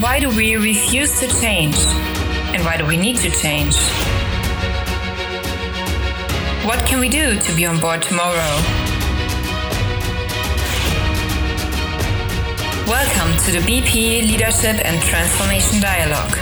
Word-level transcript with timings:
Why 0.00 0.18
do 0.18 0.30
we 0.34 0.56
refuse 0.56 1.20
to 1.20 1.28
change? 1.42 1.76
And 2.54 2.64
why 2.64 2.78
do 2.78 2.86
we 2.86 2.96
need 2.96 3.18
to 3.18 3.28
change? 3.28 3.76
What 6.64 6.78
can 6.86 7.00
we 7.00 7.10
do 7.10 7.38
to 7.38 7.52
be 7.54 7.66
on 7.66 7.78
board 7.80 8.00
tomorrow? 8.00 8.52
Welcome 12.88 13.36
to 13.44 13.52
the 13.52 13.60
BP 13.68 14.22
Leadership 14.22 14.80
and 14.86 14.98
Transformation 15.02 15.82
Dialogue. 15.82 16.34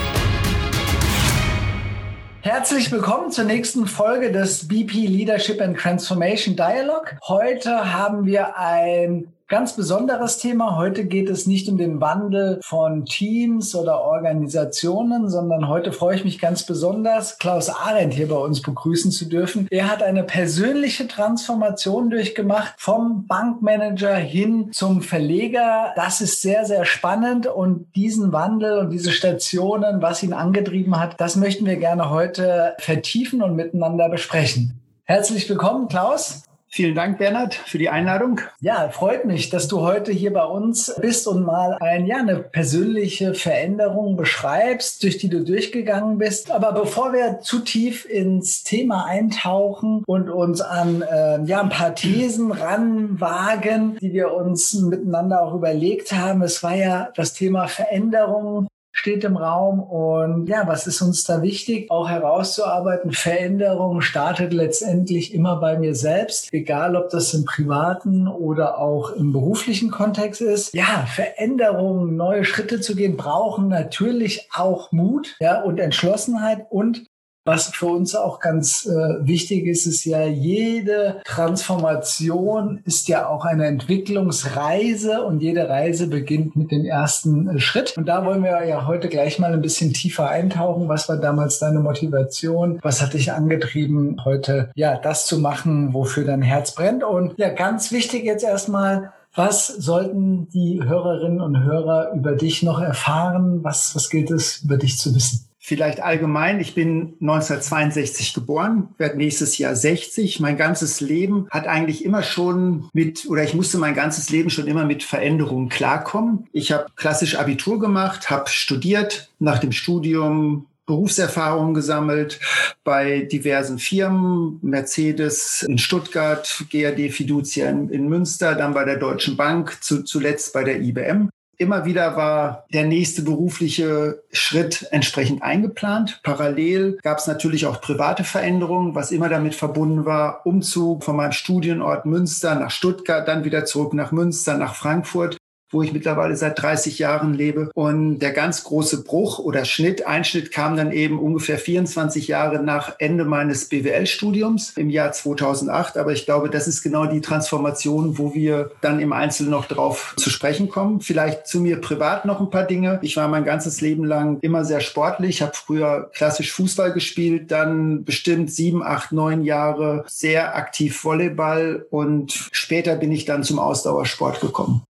Herzlich 2.43 2.93
willkommen 2.93 3.33
zur 3.33 3.45
nächsten 3.45 3.89
Folge 3.89 4.31
des 4.31 4.69
BP 4.69 5.09
Leadership 5.09 5.61
and 5.61 5.77
Transformation 5.77 6.55
Dialogue. 6.55 7.19
Heute 7.27 7.93
haben 7.93 8.25
wir 8.25 8.57
ein 8.57 9.33
ganz 9.49 9.75
besonderes 9.75 10.37
Thema. 10.37 10.77
Heute 10.77 11.07
geht 11.07 11.31
es 11.31 11.47
nicht 11.47 11.71
um 11.71 11.79
den 11.79 12.03
Wandel 12.03 12.61
von 12.63 13.07
Teams 13.07 13.75
oder 13.75 14.03
Organisationen, 14.03 15.31
sondern 15.31 15.69
heute 15.69 15.93
freue 15.93 16.17
ich 16.17 16.25
mich 16.25 16.39
ganz 16.39 16.67
besonders, 16.67 17.39
Klaus 17.39 17.71
Arendt 17.71 18.13
hier 18.13 18.29
bei 18.29 18.37
uns 18.37 18.61
begrüßen 18.61 19.11
zu 19.11 19.25
dürfen. 19.25 19.67
Er 19.71 19.91
hat 19.91 20.03
eine 20.03 20.23
persönliche 20.23 21.09
Transformation 21.09 22.11
durchgemacht 22.11 22.75
vom 22.77 23.27
Bankmanager 23.27 24.15
hin 24.17 24.71
zum 24.73 25.01
Verleger. 25.01 25.95
Das 25.97 26.21
ist 26.21 26.43
sehr, 26.43 26.67
sehr 26.67 26.85
spannend 26.85 27.47
und 27.47 27.87
diesen 27.97 28.35
Wandel 28.35 28.79
und 28.79 28.91
diese 28.91 29.13
Stationen, 29.13 30.03
was 30.03 30.23
ihn 30.23 30.35
angetrieben 30.35 31.01
hat, 31.01 31.19
das 31.19 31.37
möchten 31.37 31.65
wir 31.65 31.77
gerne 31.77 32.11
heute 32.11 32.75
vertiefen 32.81 33.43
und 33.43 33.57
miteinander 33.57 34.11
besprechen. 34.11 34.79
Herzlich 35.05 35.49
willkommen, 35.49 35.89
Klaus. 35.89 36.43
Vielen 36.71 36.95
Dank, 36.95 37.17
Bernhard, 37.17 37.55
für 37.55 37.79
die 37.79 37.89
Einladung. 37.89 38.43
Ja, 38.61 38.91
freut 38.91 39.25
mich, 39.25 39.49
dass 39.49 39.69
du 39.69 39.81
heute 39.81 40.13
hier 40.13 40.35
bei 40.35 40.45
uns 40.45 40.95
bist 41.01 41.27
und 41.27 41.45
mal 41.45 41.79
ein, 41.81 42.05
ja, 42.07 42.19
eine 42.19 42.37
persönliche 42.37 43.33
Veränderung 43.33 44.17
beschreibst, 44.17 45.03
durch 45.03 45.17
die 45.17 45.31
du 45.31 45.43
durchgegangen 45.43 46.19
bist. 46.19 46.51
Aber 46.51 46.73
bevor 46.73 47.15
wir 47.15 47.41
zu 47.41 47.61
tief 47.61 48.05
ins 48.05 48.65
Thema 48.65 49.07
eintauchen 49.07 50.05
und 50.07 50.29
uns 50.29 50.61
an 50.61 51.03
äh, 51.03 51.43
ja, 51.45 51.63
ein 51.63 51.71
paar 51.71 51.95
Thesen 51.95 52.53
ranwagen, 52.53 53.97
die 54.01 54.13
wir 54.13 54.35
uns 54.35 54.75
miteinander 54.75 55.43
auch 55.43 55.55
überlegt 55.55 56.13
haben, 56.13 56.43
es 56.43 56.63
war 56.63 56.75
ja 56.75 57.09
das 57.17 57.33
Thema 57.33 57.67
Veränderung 57.67 58.69
steht 58.93 59.25
im 59.25 59.37
Raum. 59.37 59.81
Und 59.81 60.49
ja, 60.49 60.67
was 60.67 60.87
ist 60.87 61.03
uns 61.03 61.25
da 61.25 61.43
wichtig? 61.43 61.91
Auch 61.91 62.09
herauszuarbeiten. 62.09 63.13
Veränderung 63.13 64.01
startet 64.01 64.53
letztendlich 64.53 65.35
immer 65.35 65.61
bei 65.61 65.79
mir 65.79 65.95
selbst, 65.95 66.53
egal 66.53 66.97
ob 66.97 67.11
das 67.11 67.35
im 67.35 67.45
privaten 67.45 68.29
oder 68.29 68.79
auch 68.79 69.11
im 69.11 69.33
beruflichen 69.33 69.91
Kontext 69.91 70.41
ist. 70.41 70.75
Ja, 70.75 71.07
Veränderungen, 71.07 72.17
neue 72.17 72.45
Schritte 72.45 72.81
zu 72.81 72.95
gehen, 72.95 73.17
brauchen 73.17 73.69
natürlich 73.69 74.49
auch 74.55 74.93
Mut 74.93 75.37
ja, 75.41 75.61
und 75.63 75.79
Entschlossenheit 75.79 76.67
und 76.71 77.08
was 77.49 77.69
für 77.69 77.87
uns 77.87 78.15
auch 78.15 78.41
ganz 78.41 78.85
äh, 78.85 79.27
wichtig 79.27 79.67
ist, 79.67 79.87
ist 79.87 80.05
ja, 80.05 80.27
jede 80.27 81.23
Transformation 81.25 82.83
ist 82.85 83.09
ja 83.09 83.27
auch 83.27 83.47
eine 83.47 83.67
Entwicklungsreise 83.67 85.25
und 85.25 85.41
jede 85.41 85.67
Reise 85.67 86.09
beginnt 86.09 86.57
mit 86.57 86.71
dem 86.71 86.85
ersten 86.85 87.49
äh, 87.49 87.59
Schritt. 87.59 87.97
Und 87.97 88.07
da 88.07 88.27
wollen 88.27 88.45
wir 88.45 88.67
ja 88.67 88.87
heute 88.87 89.09
gleich 89.09 89.39
mal 89.39 89.55
ein 89.55 89.63
bisschen 89.63 89.95
tiefer 89.95 90.29
eintauchen. 90.29 90.89
Was 90.89 91.09
war 91.09 91.17
damals 91.17 91.59
deine 91.59 91.81
Motivation? 91.81 92.79
Was 92.83 93.01
hat 93.01 93.15
dich 93.15 93.33
angetrieben, 93.33 94.21
heute 94.27 94.71
ja 94.75 94.99
das 94.99 95.27
zu 95.27 95.39
machen, 95.39 95.95
wofür 95.95 96.25
dein 96.25 96.43
Herz 96.43 96.75
brennt? 96.75 97.03
Und 97.03 97.33
ja, 97.39 97.49
ganz 97.49 97.91
wichtig 97.93 98.25
jetzt 98.25 98.45
erstmal, 98.45 99.13
was 99.35 99.69
sollten 99.69 100.49
die 100.51 100.83
Hörerinnen 100.85 101.41
und 101.41 101.63
Hörer 101.63 102.13
über 102.15 102.33
dich 102.33 102.63
noch 102.63 102.81
erfahren? 102.81 103.65
Was, 103.65 103.95
was 103.95 104.11
gilt 104.11 104.31
es 104.31 104.63
über 104.65 104.77
dich 104.77 104.99
zu 104.99 105.15
wissen? 105.15 105.48
Vielleicht 105.69 106.01
allgemein, 106.01 106.61
ich 106.61 106.75
bin 106.75 107.13
1962 107.21 108.33
geboren, 108.33 108.89
werde 108.97 109.19
nächstes 109.19 109.59
Jahr 109.59 109.77
60. 109.77 110.41
Mein 110.41 110.57
ganzes 110.57 111.03
Leben 111.03 111.47
hat 111.51 111.67
eigentlich 111.67 112.07
immer 112.07 112.23
schon 112.23 112.89
mit, 112.95 113.27
oder 113.29 113.45
ich 113.45 113.53
musste 113.53 113.77
mein 113.77 113.95
ganzes 113.95 114.31
Leben 114.31 114.49
schon 114.49 114.67
immer 114.67 114.87
mit 114.87 115.03
Veränderungen 115.03 115.69
klarkommen. 115.69 116.47
Ich 116.53 116.73
habe 116.73 116.87
klassisch 116.97 117.37
Abitur 117.37 117.79
gemacht, 117.81 118.31
habe 118.31 118.49
studiert, 118.49 119.29
nach 119.41 119.59
dem 119.59 119.73
Studium 119.73 120.65
Berufserfahrung 120.87 121.75
gesammelt 121.75 122.41
bei 122.83 123.29
diversen 123.31 123.79
Firmen, 123.79 124.61
Mercedes 124.63 125.67
in 125.69 125.77
Stuttgart, 125.77 126.65
GAD 126.73 127.11
Fiducia 127.11 127.69
in, 127.69 127.91
in 127.91 128.09
Münster, 128.09 128.55
dann 128.55 128.73
bei 128.73 128.87
der 128.87 128.97
Deutschen 128.97 129.37
Bank, 129.37 129.85
zu, 129.85 130.03
zuletzt 130.03 130.55
bei 130.55 130.65
der 130.65 130.81
IBM. 130.81 131.29
Immer 131.61 131.85
wieder 131.85 132.17
war 132.17 132.67
der 132.73 132.85
nächste 132.85 133.23
berufliche 133.23 134.23
Schritt 134.31 134.87
entsprechend 134.93 135.43
eingeplant. 135.43 136.21
Parallel 136.23 136.99
gab 137.03 137.19
es 137.19 137.27
natürlich 137.27 137.67
auch 137.67 137.81
private 137.81 138.23
Veränderungen, 138.23 138.95
was 138.95 139.11
immer 139.11 139.29
damit 139.29 139.57
verbunden 139.57 140.05
war. 140.05 140.47
Umzug 140.47 141.03
von 141.03 141.17
meinem 141.17 141.33
Studienort 141.33 142.07
Münster 142.07 142.55
nach 142.55 142.71
Stuttgart, 142.71 143.27
dann 143.27 143.43
wieder 143.43 143.65
zurück 143.65 143.93
nach 143.93 144.13
Münster, 144.13 144.57
nach 144.57 144.77
Frankfurt 144.77 145.38
wo 145.71 145.83
ich 145.83 145.93
mittlerweile 145.93 146.37
seit 146.37 146.61
30 146.61 146.99
Jahren 146.99 147.35
lebe. 147.35 147.71
Und 147.75 148.19
der 148.21 148.33
ganz 148.33 148.65
große 148.65 149.05
Bruch 149.05 149.39
oder 149.39 149.65
Schnitt, 149.65 150.07
Einschnitt 150.07 150.53
kam 150.53 150.77
dann 150.77 150.93
eben 150.93 151.19
ungefähr 151.19 151.59
24 151.59 152.29
Jahre 152.29 152.63
nach 152.63 152.95
Ende 152.99 153.25
meines 153.25 153.69
BWL-Studiums 153.69 154.73
im 154.77 154.91
Jahr 154.91 155.13
2008. 155.13 155.97
Aber 155.97 156.13
ich 156.13 156.25
glaube, 156.25 156.51
das 156.51 156.69
ist 156.69 156.83
genau 156.83 157.07
die 157.07 157.21
Transformation, 157.21 158.19
wo 158.19 158.35
wir 158.35 158.71
dann 158.81 159.01
im 159.01 159.13
Einzelnen 159.13 159.51
noch 159.51 159.67
drauf 159.67 160.15
zu 160.17 160.31
sprechen 160.31 160.69
kommen. 160.69 161.01
Vielleicht 161.01 161.47
zu 161.47 161.61
mir 161.61 161.81
privat 161.81 162.25
noch 162.25 162.41
ein 162.41 162.51
paar 162.51 162.65
Dinge. 162.65 162.99
Ich 163.03 163.17
war 163.17 163.29
mein 163.29 163.45
ganzes 163.45 163.81
Leben 163.81 164.05
lang 164.05 164.39
immer 164.41 164.65
sehr 164.65 164.81
sportlich, 164.81 165.43
habe 165.43 165.53
früher 165.55 166.11
klassisch 166.15 166.53
Fußball 166.53 166.93
gespielt, 166.93 167.51
dann 167.51 168.05
bestimmt 168.05 168.51
sieben, 168.51 168.83
acht, 168.83 169.13
neun 169.13 169.43
Jahre 169.43 170.05
sehr 170.07 170.57
aktiv 170.57 171.05
Volleyball 171.05 171.87
und 171.91 172.49
später 172.53 172.97
bin 172.97 173.13
ich 173.13 173.25
dann 173.25 173.43
zum 173.43 173.59
Ausdauersport 173.59 174.41
gekommen. 174.41 174.83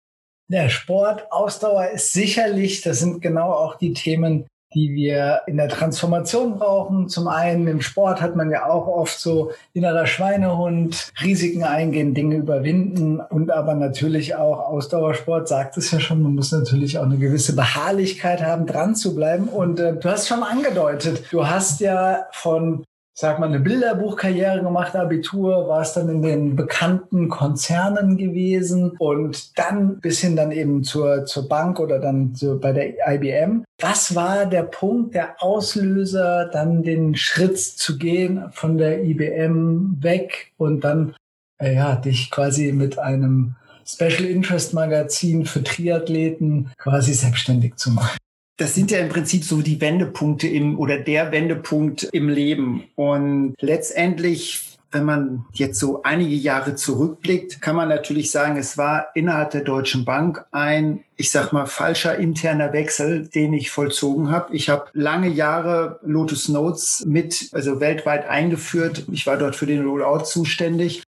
Der 0.50 0.70
Sport, 0.70 1.30
Ausdauer 1.30 1.88
ist 1.88 2.12
sicherlich, 2.14 2.80
das 2.80 3.00
sind 3.00 3.20
genau 3.20 3.52
auch 3.52 3.76
die 3.76 3.92
Themen, 3.92 4.46
die 4.74 4.94
wir 4.94 5.42
in 5.46 5.56
der 5.56 5.68
Transformation 5.68 6.58
brauchen. 6.58 7.08
Zum 7.08 7.28
einen 7.28 7.66
im 7.66 7.80
Sport 7.80 8.20
hat 8.20 8.36
man 8.36 8.50
ja 8.50 8.66
auch 8.66 8.86
oft 8.86 9.18
so 9.18 9.52
innerer 9.72 10.06
Schweinehund, 10.06 11.12
Risiken 11.22 11.64
eingehen, 11.64 12.14
Dinge 12.14 12.36
überwinden 12.36 13.20
und 13.20 13.50
aber 13.50 13.74
natürlich 13.74 14.34
auch 14.34 14.60
Ausdauersport 14.60 15.48
sagt 15.48 15.76
es 15.78 15.90
ja 15.90 16.00
schon, 16.00 16.22
man 16.22 16.34
muss 16.34 16.52
natürlich 16.52 16.98
auch 16.98 17.04
eine 17.04 17.18
gewisse 17.18 17.54
Beharrlichkeit 17.54 18.42
haben, 18.42 18.66
dran 18.66 18.94
zu 18.94 19.14
bleiben. 19.14 19.48
Und 19.48 19.80
äh, 19.80 19.94
du 19.96 20.08
hast 20.08 20.28
schon 20.28 20.42
angedeutet, 20.42 21.24
du 21.30 21.46
hast 21.46 21.80
ja 21.80 22.26
von 22.32 22.84
sag 23.20 23.40
mal, 23.40 23.46
eine 23.46 23.58
Bilderbuchkarriere 23.58 24.62
gemacht, 24.62 24.94
Abitur, 24.94 25.66
war 25.66 25.80
es 25.80 25.92
dann 25.92 26.08
in 26.08 26.22
den 26.22 26.54
bekannten 26.54 27.28
Konzernen 27.28 28.16
gewesen 28.16 28.92
und 29.00 29.58
dann 29.58 29.98
bis 29.98 30.20
hin 30.20 30.36
dann 30.36 30.52
eben 30.52 30.84
zur, 30.84 31.24
zur 31.24 31.48
Bank 31.48 31.80
oder 31.80 31.98
dann 31.98 32.36
so 32.36 32.60
bei 32.60 32.70
der 32.70 32.94
IBM. 33.12 33.64
Was 33.80 34.14
war 34.14 34.46
der 34.46 34.62
Punkt, 34.62 35.16
der 35.16 35.42
Auslöser, 35.42 36.48
dann 36.52 36.84
den 36.84 37.16
Schritt 37.16 37.58
zu 37.58 37.98
gehen 37.98 38.44
von 38.52 38.78
der 38.78 39.02
IBM 39.02 39.96
weg 40.00 40.52
und 40.56 40.84
dann, 40.84 41.16
äh, 41.60 41.74
ja, 41.74 41.96
dich 41.96 42.30
quasi 42.30 42.70
mit 42.70 43.00
einem 43.00 43.56
Special 43.84 44.26
Interest 44.26 44.74
Magazin 44.74 45.44
für 45.44 45.64
Triathleten 45.64 46.70
quasi 46.78 47.14
selbstständig 47.14 47.74
zu 47.74 47.90
machen? 47.90 48.16
Das 48.58 48.74
sind 48.74 48.90
ja 48.90 48.98
im 48.98 49.08
Prinzip 49.08 49.44
so 49.44 49.62
die 49.62 49.80
Wendepunkte 49.80 50.46
im 50.46 50.78
oder 50.78 50.98
der 50.98 51.32
Wendepunkt 51.32 52.04
im 52.12 52.28
Leben. 52.28 52.84
Und 52.94 53.54
letztendlich 53.60 54.68
wenn 54.90 55.04
man 55.04 55.44
jetzt 55.52 55.78
so 55.78 56.02
einige 56.02 56.34
Jahre 56.34 56.74
zurückblickt, 56.74 57.60
kann 57.60 57.76
man 57.76 57.88
natürlich 57.88 58.30
sagen, 58.30 58.56
es 58.56 58.78
war 58.78 59.08
innerhalb 59.14 59.50
der 59.50 59.60
Deutschen 59.60 60.04
Bank 60.04 60.46
ein, 60.50 61.04
ich 61.16 61.30
sag 61.30 61.52
mal, 61.52 61.66
falscher 61.66 62.16
interner 62.16 62.72
Wechsel, 62.72 63.28
den 63.28 63.52
ich 63.52 63.70
vollzogen 63.70 64.30
habe. 64.30 64.56
Ich 64.56 64.70
habe 64.70 64.86
lange 64.94 65.28
Jahre 65.28 66.00
Lotus 66.02 66.48
Notes 66.48 67.04
mit, 67.06 67.50
also 67.52 67.80
weltweit 67.80 68.28
eingeführt. 68.28 69.04
Ich 69.12 69.26
war 69.26 69.36
dort 69.36 69.56
für 69.56 69.66
den 69.66 69.84
Rollout 69.84 70.24
zuständig. 70.24 71.02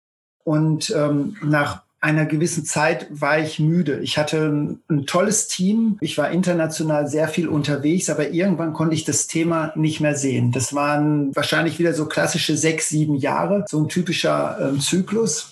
Und 0.44 0.94
ähm, 0.96 1.38
nach 1.42 1.84
einer 2.02 2.26
gewissen 2.26 2.66
Zeit 2.66 3.08
war 3.10 3.40
ich 3.40 3.60
müde. 3.60 4.00
Ich 4.00 4.18
hatte 4.18 4.48
ein, 4.48 4.80
ein, 4.90 5.06
tolles 5.06 5.48
Team. 5.48 5.98
Ich 6.02 6.18
war 6.18 6.32
international 6.32 7.08
sehr 7.08 7.28
viel 7.28 7.48
unterwegs, 7.48 8.10
aber 8.10 8.30
irgendwann 8.30 8.74
konnte 8.74 8.96
ich 8.96 9.04
das 9.04 9.28
Thema 9.28 9.74
nicht 9.76 10.00
mehr 10.00 10.16
sehen. 10.16 10.52
Das 10.52 10.74
waren 10.74 11.36
wahrscheinlich 11.36 11.80
wieder 11.80 11.94
so 11.94 12.06
klassische 12.06 12.56
sechs, 12.58 12.90
sieben 12.90 13.16
Jahre, 13.16 13.66
so 13.68 13.80
ein 13.80 13.90
typischer 13.90 14.58
ähm, 14.62 14.80
Zyklus. 14.80 15.52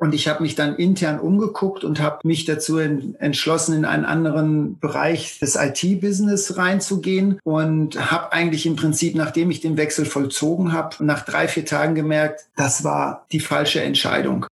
Und 0.00 0.14
ich 0.14 0.28
habe 0.28 0.44
mich 0.44 0.54
dann 0.54 0.76
intern 0.76 1.18
umgeguckt 1.18 1.82
und 1.82 2.00
habe 2.00 2.20
mich 2.22 2.44
dazu 2.44 2.78
entschlossen, 2.78 3.74
in 3.74 3.84
einen 3.84 4.04
anderen 4.04 4.78
Bereich 4.78 5.40
des 5.40 5.56
IT-Business 5.56 6.56
reinzugehen 6.56 7.40
und 7.42 7.98
habe 8.10 8.32
eigentlich 8.32 8.64
im 8.66 8.76
Prinzip, 8.76 9.16
nachdem 9.16 9.50
ich 9.50 9.60
den 9.60 9.76
Wechsel 9.76 10.04
vollzogen 10.04 10.72
habe, 10.72 11.04
nach 11.04 11.24
drei, 11.24 11.48
vier 11.48 11.66
Tagen 11.66 11.96
gemerkt, 11.96 12.46
das 12.54 12.84
war 12.84 13.26
die 13.32 13.40
falsche 13.40 13.82
Entscheidung 13.82 14.46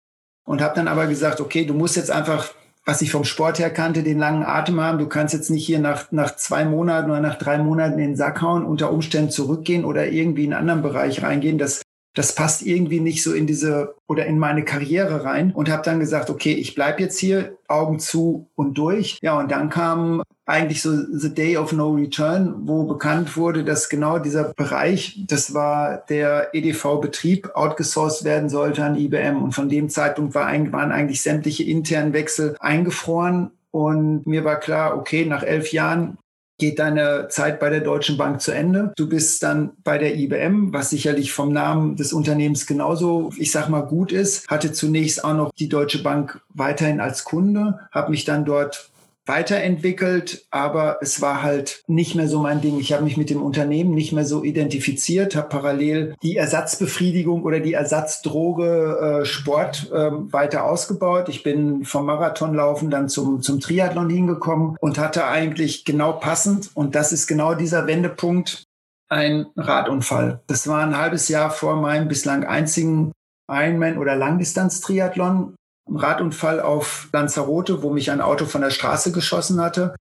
und 0.45 0.61
habe 0.61 0.75
dann 0.75 0.87
aber 0.87 1.07
gesagt, 1.07 1.41
okay, 1.41 1.65
du 1.65 1.73
musst 1.73 1.95
jetzt 1.95 2.11
einfach 2.11 2.49
was 2.85 3.01
ich 3.01 3.11
vom 3.11 3.23
Sport 3.23 3.59
her 3.59 3.69
kannte, 3.69 4.03
den 4.03 4.19
langen 4.19 4.43
Atem 4.43 4.81
haben. 4.81 4.97
Du 4.97 5.07
kannst 5.07 5.33
jetzt 5.33 5.49
nicht 5.49 5.65
hier 5.65 5.79
nach, 5.79 6.11
nach 6.11 6.35
zwei 6.35 6.65
Monaten 6.65 7.11
oder 7.11 7.21
nach 7.21 7.37
drei 7.37 7.57
Monaten 7.57 7.93
in 7.93 8.09
den 8.09 8.15
Sack 8.17 8.41
hauen, 8.41 8.65
unter 8.65 8.91
Umständen 8.91 9.31
zurückgehen 9.31 9.85
oder 9.85 10.07
irgendwie 10.07 10.43
in 10.43 10.53
einen 10.53 10.69
anderen 10.69 10.81
Bereich 10.81 11.23
reingehen. 11.23 11.57
Das, 11.57 11.82
das 12.13 12.35
passt 12.35 12.61
irgendwie 12.65 12.99
nicht 12.99 13.23
so 13.23 13.33
in 13.33 13.47
diese 13.47 13.95
oder 14.07 14.25
in 14.25 14.37
meine 14.37 14.63
Karriere 14.63 15.23
rein 15.23 15.51
und 15.51 15.69
habe 15.69 15.83
dann 15.83 15.99
gesagt, 15.99 16.29
okay, 16.29 16.53
ich 16.53 16.75
bleib 16.75 16.99
jetzt 16.99 17.17
hier, 17.17 17.57
Augen 17.67 17.99
zu 17.99 18.47
und 18.55 18.77
durch. 18.77 19.17
Ja, 19.21 19.39
und 19.39 19.51
dann 19.51 19.69
kam 19.69 20.21
eigentlich 20.45 20.81
so 20.81 20.91
The 20.91 21.33
Day 21.33 21.57
of 21.57 21.71
No 21.71 21.93
Return, 21.93 22.67
wo 22.67 22.83
bekannt 22.83 23.35
wurde, 23.37 23.63
dass 23.63 23.89
genau 23.89 24.19
dieser 24.19 24.53
Bereich, 24.53 25.23
das 25.27 25.53
war 25.53 26.03
der 26.09 26.53
EDV-Betrieb, 26.53 27.51
outgesourced 27.55 28.25
werden 28.25 28.49
sollte 28.49 28.83
an 28.83 28.95
IBM. 28.95 29.41
Und 29.41 29.53
von 29.53 29.69
dem 29.69 29.89
Zeitpunkt 29.89 30.35
war, 30.35 30.47
waren 30.71 30.91
eigentlich 30.91 31.21
sämtliche 31.21 31.63
internen 31.63 32.13
Wechsel 32.13 32.55
eingefroren. 32.59 33.51
Und 33.71 34.27
mir 34.27 34.43
war 34.43 34.59
klar, 34.59 34.95
okay, 34.97 35.25
nach 35.25 35.41
elf 35.41 35.71
Jahren 35.71 36.17
geht 36.63 36.79
deine 36.79 37.27
Zeit 37.27 37.59
bei 37.59 37.69
der 37.69 37.81
Deutschen 37.81 38.15
Bank 38.15 38.39
zu 38.39 38.51
Ende. 38.51 38.93
Du 38.95 39.09
bist 39.09 39.43
dann 39.43 39.71
bei 39.83 39.97
der 39.97 40.15
IBM, 40.15 40.71
was 40.71 40.91
sicherlich 40.91 41.33
vom 41.33 41.51
Namen 41.51 41.97
des 41.97 42.13
Unternehmens 42.13 42.65
genauso, 42.65 43.31
ich 43.37 43.51
sag 43.51 43.67
mal, 43.67 43.81
gut 43.81 44.13
ist. 44.13 44.47
Hatte 44.47 44.71
zunächst 44.71 45.25
auch 45.25 45.33
noch 45.33 45.51
die 45.59 45.67
Deutsche 45.67 46.01
Bank 46.01 46.39
weiterhin 46.53 47.01
als 47.01 47.25
Kunde, 47.25 47.79
habe 47.91 48.11
mich 48.11 48.23
dann 48.23 48.45
dort 48.45 48.92
weiterentwickelt, 49.25 50.45
aber 50.51 50.97
es 51.01 51.21
war 51.21 51.43
halt 51.43 51.81
nicht 51.87 52.15
mehr 52.15 52.27
so 52.27 52.39
mein 52.39 52.61
Ding. 52.61 52.79
Ich 52.79 52.91
habe 52.93 53.03
mich 53.03 53.17
mit 53.17 53.29
dem 53.29 53.41
Unternehmen 53.41 53.93
nicht 53.93 54.11
mehr 54.11 54.25
so 54.25 54.43
identifiziert, 54.43 55.35
habe 55.35 55.49
parallel 55.49 56.15
die 56.21 56.35
Ersatzbefriedigung 56.35 57.43
oder 57.43 57.59
die 57.59 57.73
Ersatzdroge 57.73 59.21
äh, 59.21 59.25
Sport 59.25 59.91
äh, 59.91 60.11
weiter 60.11 60.65
ausgebaut. 60.65 61.29
Ich 61.29 61.43
bin 61.43 61.85
vom 61.85 62.05
Marathonlaufen 62.05 62.89
dann 62.89 63.07
zum, 63.09 63.41
zum 63.41 63.59
Triathlon 63.59 64.09
hingekommen 64.09 64.75
und 64.81 64.97
hatte 64.97 65.25
eigentlich 65.25 65.85
genau 65.85 66.13
passend, 66.13 66.71
und 66.73 66.95
das 66.95 67.11
ist 67.11 67.27
genau 67.27 67.53
dieser 67.53 67.87
Wendepunkt, 67.87 68.63
ein 69.09 69.45
Radunfall. 69.55 70.41
Das 70.47 70.67
war 70.67 70.83
ein 70.83 70.97
halbes 70.97 71.29
Jahr 71.29 71.51
vor 71.51 71.75
meinem 71.75 72.07
bislang 72.07 72.45
einzigen 72.45 73.11
Ironman 73.49 73.97
oder 73.97 74.15
Langdistanz-Triathlon. 74.15 75.55
Radunfall 75.89 76.59
auf 76.59 77.09
Lanzarote, 77.11 77.83
wo 77.83 77.89
mich 77.89 78.11
ein 78.11 78.21
Auto 78.21 78.45
von 78.45 78.61
der 78.61 78.69
Straße 78.69 79.11
geschossen 79.11 79.61
hatte. 79.61 79.95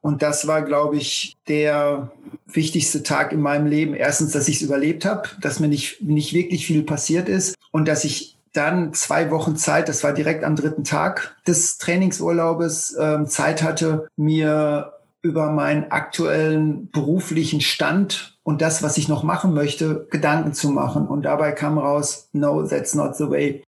Und 0.00 0.22
das 0.22 0.46
war, 0.46 0.62
glaube 0.62 0.96
ich, 0.96 1.36
der 1.48 2.12
wichtigste 2.46 3.02
Tag 3.02 3.32
in 3.32 3.40
meinem 3.40 3.66
Leben. 3.66 3.94
Erstens, 3.94 4.32
dass 4.32 4.48
ich 4.48 4.56
es 4.56 4.62
überlebt 4.62 5.04
habe, 5.04 5.28
dass 5.40 5.60
mir 5.60 5.68
nicht, 5.68 6.02
nicht 6.02 6.32
wirklich 6.32 6.66
viel 6.66 6.82
passiert 6.82 7.28
ist 7.28 7.56
und 7.72 7.88
dass 7.88 8.04
ich 8.04 8.38
dann 8.52 8.94
zwei 8.94 9.30
Wochen 9.30 9.56
Zeit, 9.56 9.88
das 9.88 10.02
war 10.04 10.12
direkt 10.12 10.44
am 10.44 10.56
dritten 10.56 10.84
Tag 10.84 11.36
des 11.46 11.78
Trainingsurlaubes, 11.78 12.94
äh, 12.94 13.24
Zeit 13.26 13.62
hatte, 13.62 14.08
mir 14.16 14.94
über 15.20 15.50
meinen 15.50 15.90
aktuellen 15.90 16.90
beruflichen 16.90 17.60
Stand 17.60 18.38
und 18.44 18.62
das, 18.62 18.82
was 18.82 18.96
ich 18.96 19.08
noch 19.08 19.24
machen 19.24 19.52
möchte, 19.52 20.06
Gedanken 20.10 20.54
zu 20.54 20.70
machen. 20.70 21.06
Und 21.06 21.22
dabei 21.22 21.52
kam 21.52 21.76
raus, 21.76 22.28
no, 22.32 22.62
that's 22.62 22.94
not 22.94 23.16
the 23.16 23.28
way. 23.28 23.62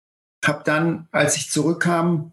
Hab 0.44 0.64
dann, 0.64 1.06
als 1.12 1.36
ich 1.36 1.50
zurückkam, 1.50 2.32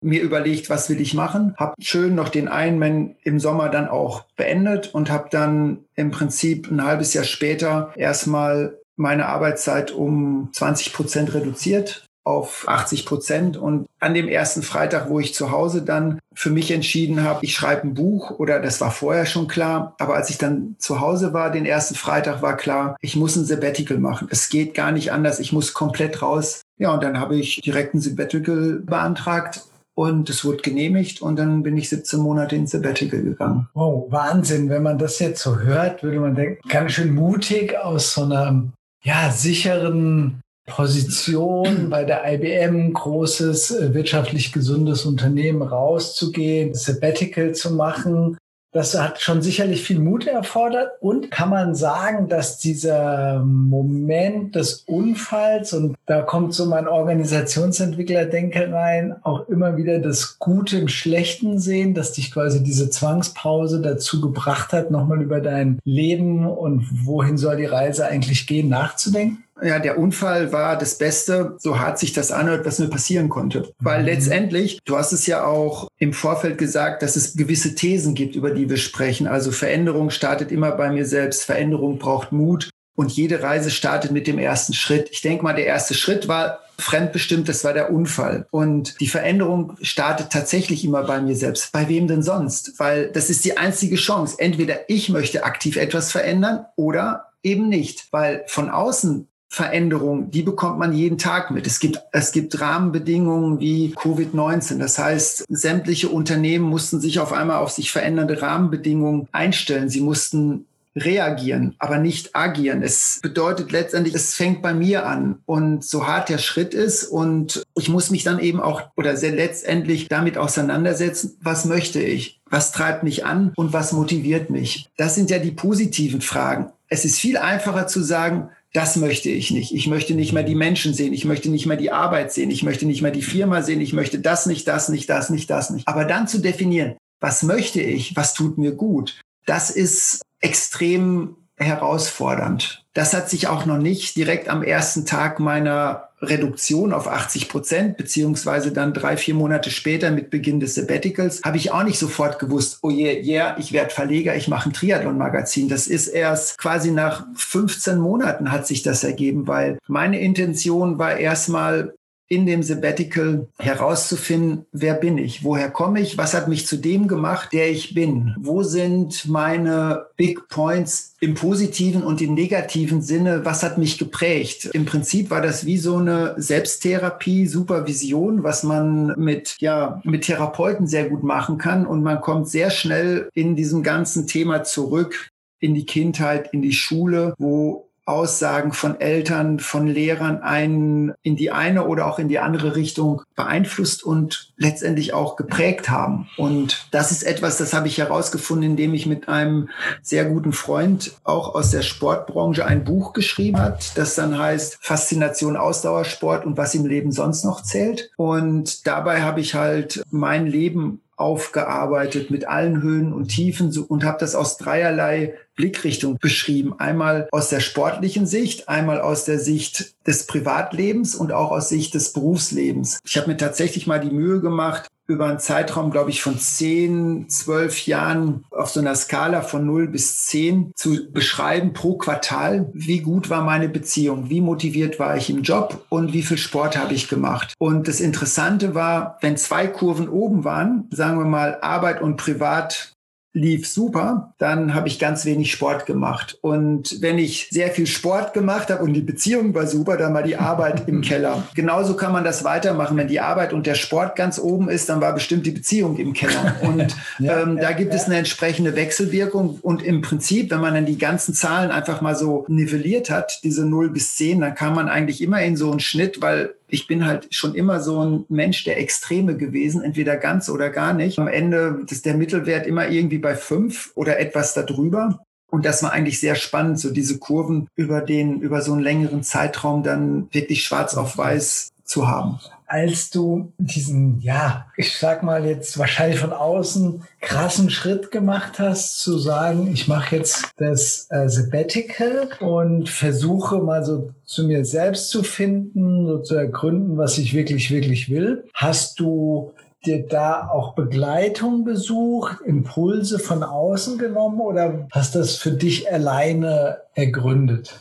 mir 0.00 0.22
überlegt, 0.22 0.70
was 0.70 0.88
will 0.88 1.00
ich 1.00 1.14
machen. 1.14 1.54
Hab 1.56 1.74
schön 1.80 2.14
noch 2.14 2.28
den 2.28 2.46
Ironman 2.46 3.16
im 3.22 3.40
Sommer 3.40 3.68
dann 3.68 3.88
auch 3.88 4.24
beendet 4.36 4.94
und 4.94 5.10
habe 5.10 5.28
dann 5.30 5.84
im 5.94 6.10
Prinzip 6.10 6.70
ein 6.70 6.84
halbes 6.84 7.14
Jahr 7.14 7.24
später 7.24 7.92
erstmal 7.96 8.78
meine 8.96 9.26
Arbeitszeit 9.26 9.90
um 9.90 10.50
20 10.52 10.92
Prozent 10.92 11.34
reduziert 11.34 12.07
auf 12.28 12.64
80 12.68 13.06
Prozent. 13.06 13.56
Und 13.56 13.86
an 14.00 14.12
dem 14.12 14.28
ersten 14.28 14.62
Freitag, 14.62 15.08
wo 15.08 15.18
ich 15.18 15.34
zu 15.34 15.50
Hause 15.50 15.82
dann 15.82 16.18
für 16.34 16.50
mich 16.50 16.70
entschieden 16.70 17.24
habe, 17.24 17.44
ich 17.44 17.54
schreibe 17.54 17.88
ein 17.88 17.94
Buch 17.94 18.38
oder 18.38 18.60
das 18.60 18.80
war 18.82 18.90
vorher 18.90 19.24
schon 19.24 19.48
klar. 19.48 19.94
Aber 19.98 20.14
als 20.14 20.28
ich 20.28 20.36
dann 20.36 20.76
zu 20.78 21.00
Hause 21.00 21.32
war, 21.32 21.50
den 21.50 21.64
ersten 21.64 21.94
Freitag 21.94 22.42
war 22.42 22.56
klar, 22.56 22.96
ich 23.00 23.16
muss 23.16 23.34
ein 23.34 23.46
Sabbatical 23.46 23.98
machen. 23.98 24.28
Es 24.30 24.50
geht 24.50 24.74
gar 24.74 24.92
nicht 24.92 25.10
anders. 25.10 25.40
Ich 25.40 25.52
muss 25.52 25.72
komplett 25.72 26.20
raus. 26.20 26.60
Ja, 26.78 26.92
und 26.92 27.02
dann 27.02 27.18
habe 27.18 27.36
ich 27.36 27.62
direkt 27.62 27.94
ein 27.94 28.00
Sabbatical 28.00 28.82
beantragt 28.84 29.62
und 29.94 30.30
es 30.30 30.44
wurde 30.44 30.58
genehmigt 30.58 31.22
und 31.22 31.36
dann 31.36 31.62
bin 31.62 31.76
ich 31.76 31.88
17 31.88 32.20
Monate 32.20 32.54
ins 32.54 32.70
Sabbatical 32.70 33.22
gegangen. 33.22 33.68
Wow, 33.72 34.12
Wahnsinn. 34.12 34.68
Wenn 34.68 34.82
man 34.82 34.98
das 34.98 35.18
jetzt 35.18 35.42
so 35.42 35.58
hört, 35.58 36.02
würde 36.02 36.20
man 36.20 36.34
denken, 36.34 36.60
ganz 36.68 36.92
schön 36.92 37.14
mutig 37.14 37.76
aus 37.76 38.14
so 38.14 38.22
einer 38.22 38.64
ja, 39.02 39.30
sicheren 39.30 40.40
Position 40.68 41.90
bei 41.90 42.04
der 42.04 42.22
IBM, 42.32 42.92
großes, 42.92 43.70
äh, 43.72 43.94
wirtschaftlich 43.94 44.52
gesundes 44.52 45.04
Unternehmen 45.04 45.62
rauszugehen, 45.62 46.74
Sabbatical 46.74 47.52
zu 47.54 47.72
machen. 47.72 48.36
Das 48.70 49.00
hat 49.00 49.20
schon 49.20 49.40
sicherlich 49.40 49.82
viel 49.82 49.98
Mut 49.98 50.26
erfordert. 50.26 50.92
Und 51.00 51.30
kann 51.30 51.48
man 51.48 51.74
sagen, 51.74 52.28
dass 52.28 52.58
dieser 52.58 53.42
Moment 53.42 54.54
des 54.54 54.84
Unfalls, 54.86 55.72
und 55.72 55.96
da 56.04 56.20
kommt 56.20 56.52
so 56.52 56.66
mein 56.66 56.86
Organisationsentwickler-Denke 56.86 58.70
rein, 58.70 59.16
auch 59.22 59.48
immer 59.48 59.78
wieder 59.78 59.98
das 60.00 60.38
Gute 60.38 60.76
im 60.76 60.88
Schlechten 60.88 61.58
sehen, 61.58 61.94
dass 61.94 62.12
dich 62.12 62.30
quasi 62.30 62.62
diese 62.62 62.90
Zwangspause 62.90 63.80
dazu 63.80 64.20
gebracht 64.20 64.72
hat, 64.72 64.90
nochmal 64.90 65.22
über 65.22 65.40
dein 65.40 65.78
Leben 65.84 66.46
und 66.46 66.86
wohin 67.06 67.38
soll 67.38 67.56
die 67.56 67.64
Reise 67.64 68.06
eigentlich 68.06 68.46
gehen, 68.46 68.68
nachzudenken? 68.68 69.44
Ja, 69.62 69.78
der 69.78 69.98
Unfall 69.98 70.52
war 70.52 70.76
das 70.76 70.98
Beste, 70.98 71.56
so 71.58 71.78
hart 71.78 71.98
sich 71.98 72.12
das 72.12 72.30
anhört, 72.30 72.66
was 72.66 72.78
mir 72.78 72.88
passieren 72.88 73.28
konnte. 73.28 73.72
Weil 73.78 74.00
mhm. 74.00 74.06
letztendlich, 74.06 74.78
du 74.84 74.96
hast 74.96 75.12
es 75.12 75.26
ja 75.26 75.44
auch 75.44 75.88
im 75.98 76.12
Vorfeld 76.12 76.58
gesagt, 76.58 77.02
dass 77.02 77.16
es 77.16 77.36
gewisse 77.36 77.74
Thesen 77.74 78.14
gibt, 78.14 78.36
über 78.36 78.50
die 78.50 78.68
wir 78.68 78.76
sprechen. 78.76 79.26
Also 79.26 79.50
Veränderung 79.50 80.10
startet 80.10 80.52
immer 80.52 80.72
bei 80.72 80.90
mir 80.90 81.06
selbst. 81.06 81.44
Veränderung 81.44 81.98
braucht 81.98 82.32
Mut. 82.32 82.70
Und 82.94 83.12
jede 83.12 83.44
Reise 83.44 83.70
startet 83.70 84.10
mit 84.10 84.26
dem 84.26 84.40
ersten 84.40 84.74
Schritt. 84.74 85.08
Ich 85.12 85.22
denke 85.22 85.44
mal, 85.44 85.54
der 85.54 85.66
erste 85.66 85.94
Schritt 85.94 86.26
war 86.26 86.58
fremdbestimmt, 86.80 87.48
das 87.48 87.62
war 87.62 87.72
der 87.72 87.92
Unfall. 87.92 88.46
Und 88.50 89.00
die 89.00 89.06
Veränderung 89.06 89.76
startet 89.82 90.30
tatsächlich 90.30 90.84
immer 90.84 91.04
bei 91.04 91.20
mir 91.20 91.36
selbst. 91.36 91.70
Bei 91.70 91.88
wem 91.88 92.08
denn 92.08 92.24
sonst? 92.24 92.78
Weil 92.78 93.12
das 93.12 93.30
ist 93.30 93.44
die 93.44 93.56
einzige 93.56 93.94
Chance. 93.94 94.36
Entweder 94.38 94.88
ich 94.90 95.10
möchte 95.10 95.44
aktiv 95.44 95.76
etwas 95.76 96.10
verändern 96.10 96.66
oder 96.74 97.32
eben 97.44 97.68
nicht. 97.68 98.08
Weil 98.10 98.44
von 98.48 98.68
außen 98.68 99.28
Veränderung, 99.48 100.30
die 100.30 100.42
bekommt 100.42 100.78
man 100.78 100.92
jeden 100.92 101.16
Tag 101.16 101.50
mit. 101.50 101.66
Es 101.66 101.80
gibt, 101.80 102.00
es 102.12 102.32
gibt 102.32 102.60
Rahmenbedingungen 102.60 103.60
wie 103.60 103.94
Covid-19. 103.94 104.78
Das 104.78 104.98
heißt, 104.98 105.46
sämtliche 105.48 106.10
Unternehmen 106.10 106.66
mussten 106.66 107.00
sich 107.00 107.18
auf 107.18 107.32
einmal 107.32 107.58
auf 107.58 107.70
sich 107.70 107.90
verändernde 107.90 108.42
Rahmenbedingungen 108.42 109.26
einstellen. 109.32 109.88
Sie 109.88 110.02
mussten 110.02 110.66
reagieren, 110.96 111.74
aber 111.78 111.98
nicht 111.98 112.34
agieren. 112.34 112.82
Es 112.82 113.20
bedeutet 113.22 113.72
letztendlich, 113.72 114.14
es 114.14 114.34
fängt 114.34 114.62
bei 114.62 114.74
mir 114.74 115.06
an. 115.06 115.38
Und 115.46 115.84
so 115.84 116.06
hart 116.06 116.28
der 116.28 116.38
Schritt 116.38 116.74
ist 116.74 117.04
und 117.04 117.62
ich 117.76 117.88
muss 117.88 118.10
mich 118.10 118.24
dann 118.24 118.38
eben 118.38 118.60
auch 118.60 118.82
oder 118.96 119.16
sehr 119.16 119.32
letztendlich 119.32 120.08
damit 120.08 120.36
auseinandersetzen, 120.36 121.36
was 121.40 121.64
möchte 121.64 122.00
ich? 122.00 122.40
Was 122.50 122.72
treibt 122.72 123.02
mich 123.02 123.24
an 123.24 123.52
und 123.56 123.72
was 123.72 123.92
motiviert 123.92 124.50
mich? 124.50 124.88
Das 124.96 125.14
sind 125.14 125.30
ja 125.30 125.38
die 125.38 125.50
positiven 125.50 126.20
Fragen. 126.20 126.70
Es 126.88 127.04
ist 127.04 127.18
viel 127.18 127.36
einfacher 127.36 127.86
zu 127.86 128.02
sagen, 128.02 128.48
das 128.72 128.96
möchte 128.96 129.30
ich 129.30 129.50
nicht. 129.50 129.74
Ich 129.74 129.86
möchte 129.86 130.14
nicht 130.14 130.32
mehr 130.32 130.42
die 130.42 130.54
Menschen 130.54 130.92
sehen. 130.92 131.12
Ich 131.12 131.24
möchte 131.24 131.50
nicht 131.50 131.66
mehr 131.66 131.76
die 131.76 131.90
Arbeit 131.90 132.32
sehen. 132.32 132.50
Ich 132.50 132.62
möchte 132.62 132.86
nicht 132.86 133.00
mehr 133.00 133.10
die 133.10 133.22
Firma 133.22 133.62
sehen. 133.62 133.80
Ich 133.80 133.92
möchte 133.92 134.18
das 134.18 134.46
nicht, 134.46 134.68
das 134.68 134.88
nicht, 134.88 135.08
das 135.08 135.30
nicht, 135.30 135.48
das 135.48 135.70
nicht. 135.70 135.88
Aber 135.88 136.04
dann 136.04 136.28
zu 136.28 136.38
definieren, 136.38 136.96
was 137.20 137.42
möchte 137.42 137.80
ich? 137.80 138.14
Was 138.14 138.34
tut 138.34 138.58
mir 138.58 138.72
gut? 138.72 139.20
Das 139.46 139.70
ist 139.70 140.20
extrem 140.40 141.36
herausfordernd. 141.56 142.84
Das 142.92 143.14
hat 143.14 143.30
sich 143.30 143.48
auch 143.48 143.66
noch 143.66 143.78
nicht 143.78 144.16
direkt 144.16 144.48
am 144.48 144.62
ersten 144.62 145.06
Tag 145.06 145.40
meiner 145.40 146.07
Reduktion 146.20 146.92
auf 146.92 147.06
80 147.06 147.48
Prozent, 147.48 147.96
beziehungsweise 147.96 148.72
dann 148.72 148.92
drei, 148.92 149.16
vier 149.16 149.34
Monate 149.34 149.70
später 149.70 150.10
mit 150.10 150.30
Beginn 150.30 150.60
des 150.60 150.74
Sabbaticals, 150.74 151.42
habe 151.44 151.56
ich 151.56 151.70
auch 151.72 151.84
nicht 151.84 151.98
sofort 151.98 152.38
gewusst, 152.38 152.78
oh 152.82 152.90
je, 152.90 153.22
yeah, 153.22 153.24
yeah, 153.24 153.56
ich 153.58 153.72
werde 153.72 153.90
Verleger, 153.90 154.36
ich 154.36 154.48
mache 154.48 154.68
ein 154.68 154.72
Triathlon-Magazin. 154.72 155.68
Das 155.68 155.86
ist 155.86 156.08
erst 156.08 156.58
quasi 156.58 156.90
nach 156.90 157.26
15 157.34 157.98
Monaten 157.98 158.50
hat 158.50 158.66
sich 158.66 158.82
das 158.82 159.04
ergeben, 159.04 159.46
weil 159.46 159.78
meine 159.86 160.20
Intention 160.20 160.98
war 160.98 161.16
erstmal 161.16 161.94
in 162.28 162.44
dem 162.44 162.62
Sabbatical 162.62 163.48
herauszufinden, 163.58 164.66
wer 164.72 164.94
bin 164.94 165.16
ich, 165.16 165.44
woher 165.44 165.70
komme 165.70 166.00
ich, 166.00 166.18
was 166.18 166.34
hat 166.34 166.48
mich 166.48 166.66
zu 166.66 166.76
dem 166.76 167.08
gemacht, 167.08 167.52
der 167.52 167.70
ich 167.70 167.94
bin, 167.94 168.34
wo 168.38 168.62
sind 168.62 169.26
meine 169.26 170.06
Big 170.16 170.48
Points 170.48 171.14
im 171.20 171.34
positiven 171.34 172.02
und 172.02 172.20
im 172.20 172.34
negativen 172.34 173.00
Sinne, 173.00 173.44
was 173.44 173.62
hat 173.62 173.78
mich 173.78 173.98
geprägt. 173.98 174.66
Im 174.74 174.84
Prinzip 174.84 175.30
war 175.30 175.40
das 175.40 175.64
wie 175.64 175.78
so 175.78 175.96
eine 175.96 176.34
Selbsttherapie, 176.36 177.46
Supervision, 177.46 178.42
was 178.42 178.62
man 178.62 179.14
mit, 179.18 179.56
ja, 179.60 180.00
mit 180.04 180.24
Therapeuten 180.24 180.86
sehr 180.86 181.08
gut 181.08 181.22
machen 181.22 181.56
kann 181.56 181.86
und 181.86 182.02
man 182.02 182.20
kommt 182.20 182.48
sehr 182.48 182.70
schnell 182.70 183.30
in 183.32 183.56
diesem 183.56 183.82
ganzen 183.82 184.26
Thema 184.26 184.64
zurück 184.64 185.30
in 185.60 185.74
die 185.74 185.86
Kindheit, 185.86 186.52
in 186.52 186.62
die 186.62 186.72
Schule, 186.72 187.34
wo 187.38 187.87
Aussagen 188.08 188.72
von 188.72 189.00
Eltern, 189.00 189.60
von 189.60 189.86
Lehrern 189.86 190.42
einen 190.42 191.12
in 191.22 191.36
die 191.36 191.50
eine 191.50 191.86
oder 191.86 192.06
auch 192.06 192.18
in 192.18 192.28
die 192.28 192.38
andere 192.38 192.74
Richtung 192.74 193.22
beeinflusst 193.36 194.02
und 194.02 194.52
letztendlich 194.56 195.12
auch 195.12 195.36
geprägt 195.36 195.90
haben. 195.90 196.28
Und 196.38 196.88
das 196.90 197.12
ist 197.12 197.22
etwas, 197.22 197.58
das 197.58 197.74
habe 197.74 197.86
ich 197.86 197.98
herausgefunden, 197.98 198.70
indem 198.70 198.94
ich 198.94 199.06
mit 199.06 199.28
einem 199.28 199.68
sehr 200.02 200.24
guten 200.24 200.52
Freund 200.52 201.12
auch 201.24 201.54
aus 201.54 201.70
der 201.70 201.82
Sportbranche 201.82 202.64
ein 202.64 202.84
Buch 202.84 203.12
geschrieben 203.12 203.60
hat, 203.60 203.96
das 203.98 204.14
dann 204.14 204.38
heißt 204.38 204.78
Faszination 204.80 205.56
Ausdauersport 205.56 206.46
und 206.46 206.56
was 206.56 206.74
im 206.74 206.86
Leben 206.86 207.12
sonst 207.12 207.44
noch 207.44 207.62
zählt. 207.62 208.10
Und 208.16 208.86
dabei 208.86 209.22
habe 209.22 209.40
ich 209.40 209.54
halt 209.54 210.02
mein 210.10 210.46
Leben 210.46 211.02
aufgearbeitet 211.18 212.30
mit 212.30 212.48
allen 212.48 212.80
Höhen 212.80 213.12
und 213.12 213.28
Tiefen 213.28 213.76
und 213.88 214.04
habe 214.04 214.18
das 214.20 214.34
aus 214.34 214.56
dreierlei 214.56 215.34
Blickrichtung 215.56 216.18
beschrieben. 216.18 216.78
Einmal 216.78 217.28
aus 217.32 217.50
der 217.50 217.60
sportlichen 217.60 218.26
Sicht, 218.26 218.68
einmal 218.68 219.00
aus 219.00 219.24
der 219.24 219.38
Sicht 219.38 219.94
des 220.06 220.26
Privatlebens 220.26 221.14
und 221.14 221.32
auch 221.32 221.50
aus 221.50 221.68
Sicht 221.68 221.94
des 221.94 222.12
Berufslebens. 222.12 223.00
Ich 223.04 223.16
habe 223.16 223.28
mir 223.28 223.36
tatsächlich 223.36 223.86
mal 223.86 224.00
die 224.00 224.10
Mühe 224.10 224.40
gemacht, 224.40 224.88
über 225.08 225.26
einen 225.26 225.38
Zeitraum, 225.38 225.90
glaube 225.90 226.10
ich, 226.10 226.22
von 226.22 226.38
zehn, 226.38 227.28
zwölf 227.30 227.86
Jahren 227.86 228.44
auf 228.50 228.68
so 228.68 228.78
einer 228.78 228.94
Skala 228.94 229.40
von 229.40 229.64
null 229.64 229.88
bis 229.88 230.26
zehn 230.26 230.70
zu 230.76 231.10
beschreiben 231.10 231.72
pro 231.72 231.96
Quartal, 231.96 232.70
wie 232.74 233.00
gut 233.00 233.30
war 233.30 233.42
meine 233.42 233.70
Beziehung, 233.70 234.28
wie 234.28 234.42
motiviert 234.42 234.98
war 234.98 235.16
ich 235.16 235.30
im 235.30 235.42
Job 235.42 235.84
und 235.88 236.12
wie 236.12 236.22
viel 236.22 236.36
Sport 236.36 236.76
habe 236.78 236.92
ich 236.92 237.08
gemacht. 237.08 237.54
Und 237.58 237.88
das 237.88 238.00
Interessante 238.00 238.74
war, 238.74 239.16
wenn 239.22 239.38
zwei 239.38 239.66
Kurven 239.66 240.10
oben 240.10 240.44
waren, 240.44 240.88
sagen 240.90 241.18
wir 241.18 241.24
mal 241.24 241.58
Arbeit 241.62 242.02
und 242.02 242.18
Privat 242.18 242.97
lief 243.34 243.68
super, 243.68 244.34
dann 244.38 244.74
habe 244.74 244.88
ich 244.88 244.98
ganz 244.98 245.24
wenig 245.24 245.52
Sport 245.52 245.86
gemacht. 245.86 246.38
Und 246.40 247.00
wenn 247.02 247.18
ich 247.18 247.48
sehr 247.50 247.70
viel 247.70 247.86
Sport 247.86 248.32
gemacht 248.32 248.70
habe 248.70 248.82
und 248.82 248.94
die 248.94 249.02
Beziehung 249.02 249.54
war 249.54 249.66
super, 249.66 249.96
dann 249.96 250.14
war 250.14 250.22
die 250.22 250.36
Arbeit 250.36 250.84
im 250.88 251.02
Keller. 251.02 251.46
Genauso 251.54 251.94
kann 251.94 252.12
man 252.12 252.24
das 252.24 252.42
weitermachen. 252.44 252.96
Wenn 252.96 253.08
die 253.08 253.20
Arbeit 253.20 253.52
und 253.52 253.66
der 253.66 253.74
Sport 253.74 254.16
ganz 254.16 254.38
oben 254.38 254.68
ist, 254.68 254.88
dann 254.88 255.00
war 255.00 255.12
bestimmt 255.12 255.46
die 255.46 255.50
Beziehung 255.50 255.96
im 255.98 256.14
Keller. 256.14 256.56
Und 256.62 256.96
ja, 257.18 257.42
ähm, 257.42 257.56
ja, 257.56 257.62
da 257.62 257.72
gibt 257.72 257.92
ja. 257.92 258.00
es 258.00 258.06
eine 258.06 258.16
entsprechende 258.16 258.74
Wechselwirkung. 258.74 259.58
Und 259.60 259.82
im 259.82 260.00
Prinzip, 260.00 260.50
wenn 260.50 260.60
man 260.60 260.74
dann 260.74 260.86
die 260.86 260.98
ganzen 260.98 261.34
Zahlen 261.34 261.70
einfach 261.70 262.00
mal 262.00 262.16
so 262.16 262.46
nivelliert 262.48 263.10
hat, 263.10 263.40
diese 263.44 263.66
0 263.66 263.90
bis 263.90 264.16
10, 264.16 264.40
dann 264.40 264.54
kann 264.54 264.74
man 264.74 264.88
eigentlich 264.88 265.20
immer 265.20 265.42
in 265.42 265.56
so 265.56 265.70
einen 265.70 265.80
Schnitt, 265.80 266.22
weil 266.22 266.54
ich 266.68 266.86
bin 266.86 267.06
halt 267.06 267.34
schon 267.34 267.54
immer 267.54 267.80
so 267.80 268.04
ein 268.04 268.24
Mensch 268.28 268.64
der 268.64 268.78
Extreme 268.78 269.36
gewesen, 269.36 269.82
entweder 269.82 270.16
ganz 270.16 270.48
oder 270.48 270.70
gar 270.70 270.92
nicht. 270.92 271.18
Am 271.18 271.28
Ende 271.28 271.82
ist 271.88 272.06
der 272.06 272.14
Mittelwert 272.14 272.66
immer 272.66 272.88
irgendwie 272.88 273.18
bei 273.18 273.34
fünf 273.34 273.92
oder 273.94 274.18
etwas 274.20 274.54
darüber. 274.54 275.24
Und 275.50 275.64
das 275.64 275.82
war 275.82 275.92
eigentlich 275.92 276.20
sehr 276.20 276.34
spannend, 276.34 276.78
so 276.78 276.90
diese 276.90 277.18
Kurven 277.18 277.68
über 277.74 278.02
den, 278.02 278.40
über 278.40 278.60
so 278.60 278.72
einen 278.72 278.82
längeren 278.82 279.22
Zeitraum 279.22 279.82
dann 279.82 280.28
wirklich 280.30 280.62
schwarz 280.62 280.94
auf 280.94 281.16
weiß 281.16 281.70
zu 281.84 282.06
haben 282.06 282.38
als 282.68 283.08
du 283.08 283.54
diesen, 283.56 284.20
ja, 284.20 284.66
ich 284.76 284.98
sag 284.98 285.22
mal 285.22 285.46
jetzt 285.46 285.78
wahrscheinlich 285.78 286.20
von 286.20 286.34
außen 286.34 287.02
krassen 287.22 287.70
Schritt 287.70 288.10
gemacht 288.10 288.58
hast, 288.58 288.98
zu 289.00 289.18
sagen, 289.18 289.72
ich 289.72 289.88
mache 289.88 290.16
jetzt 290.16 290.52
das 290.58 291.06
äh, 291.08 291.30
Sabbatical 291.30 292.28
und 292.40 292.90
versuche 292.90 293.58
mal 293.58 293.84
so 293.84 294.10
zu 294.26 294.46
mir 294.46 294.66
selbst 294.66 295.08
zu 295.08 295.22
finden, 295.22 296.06
so 296.06 296.18
zu 296.18 296.34
ergründen, 296.34 296.98
was 296.98 297.16
ich 297.16 297.32
wirklich, 297.32 297.70
wirklich 297.70 298.10
will. 298.10 298.44
Hast 298.52 299.00
du 299.00 299.54
dir 299.86 300.06
da 300.06 300.48
auch 300.48 300.74
Begleitung 300.74 301.64
besucht, 301.64 302.42
Impulse 302.44 303.18
von 303.18 303.42
außen 303.42 303.96
genommen 303.96 304.40
oder 304.40 304.88
hast 304.92 305.14
das 305.14 305.36
für 305.36 305.52
dich 305.52 305.90
alleine 305.90 306.82
ergründet? 306.94 307.80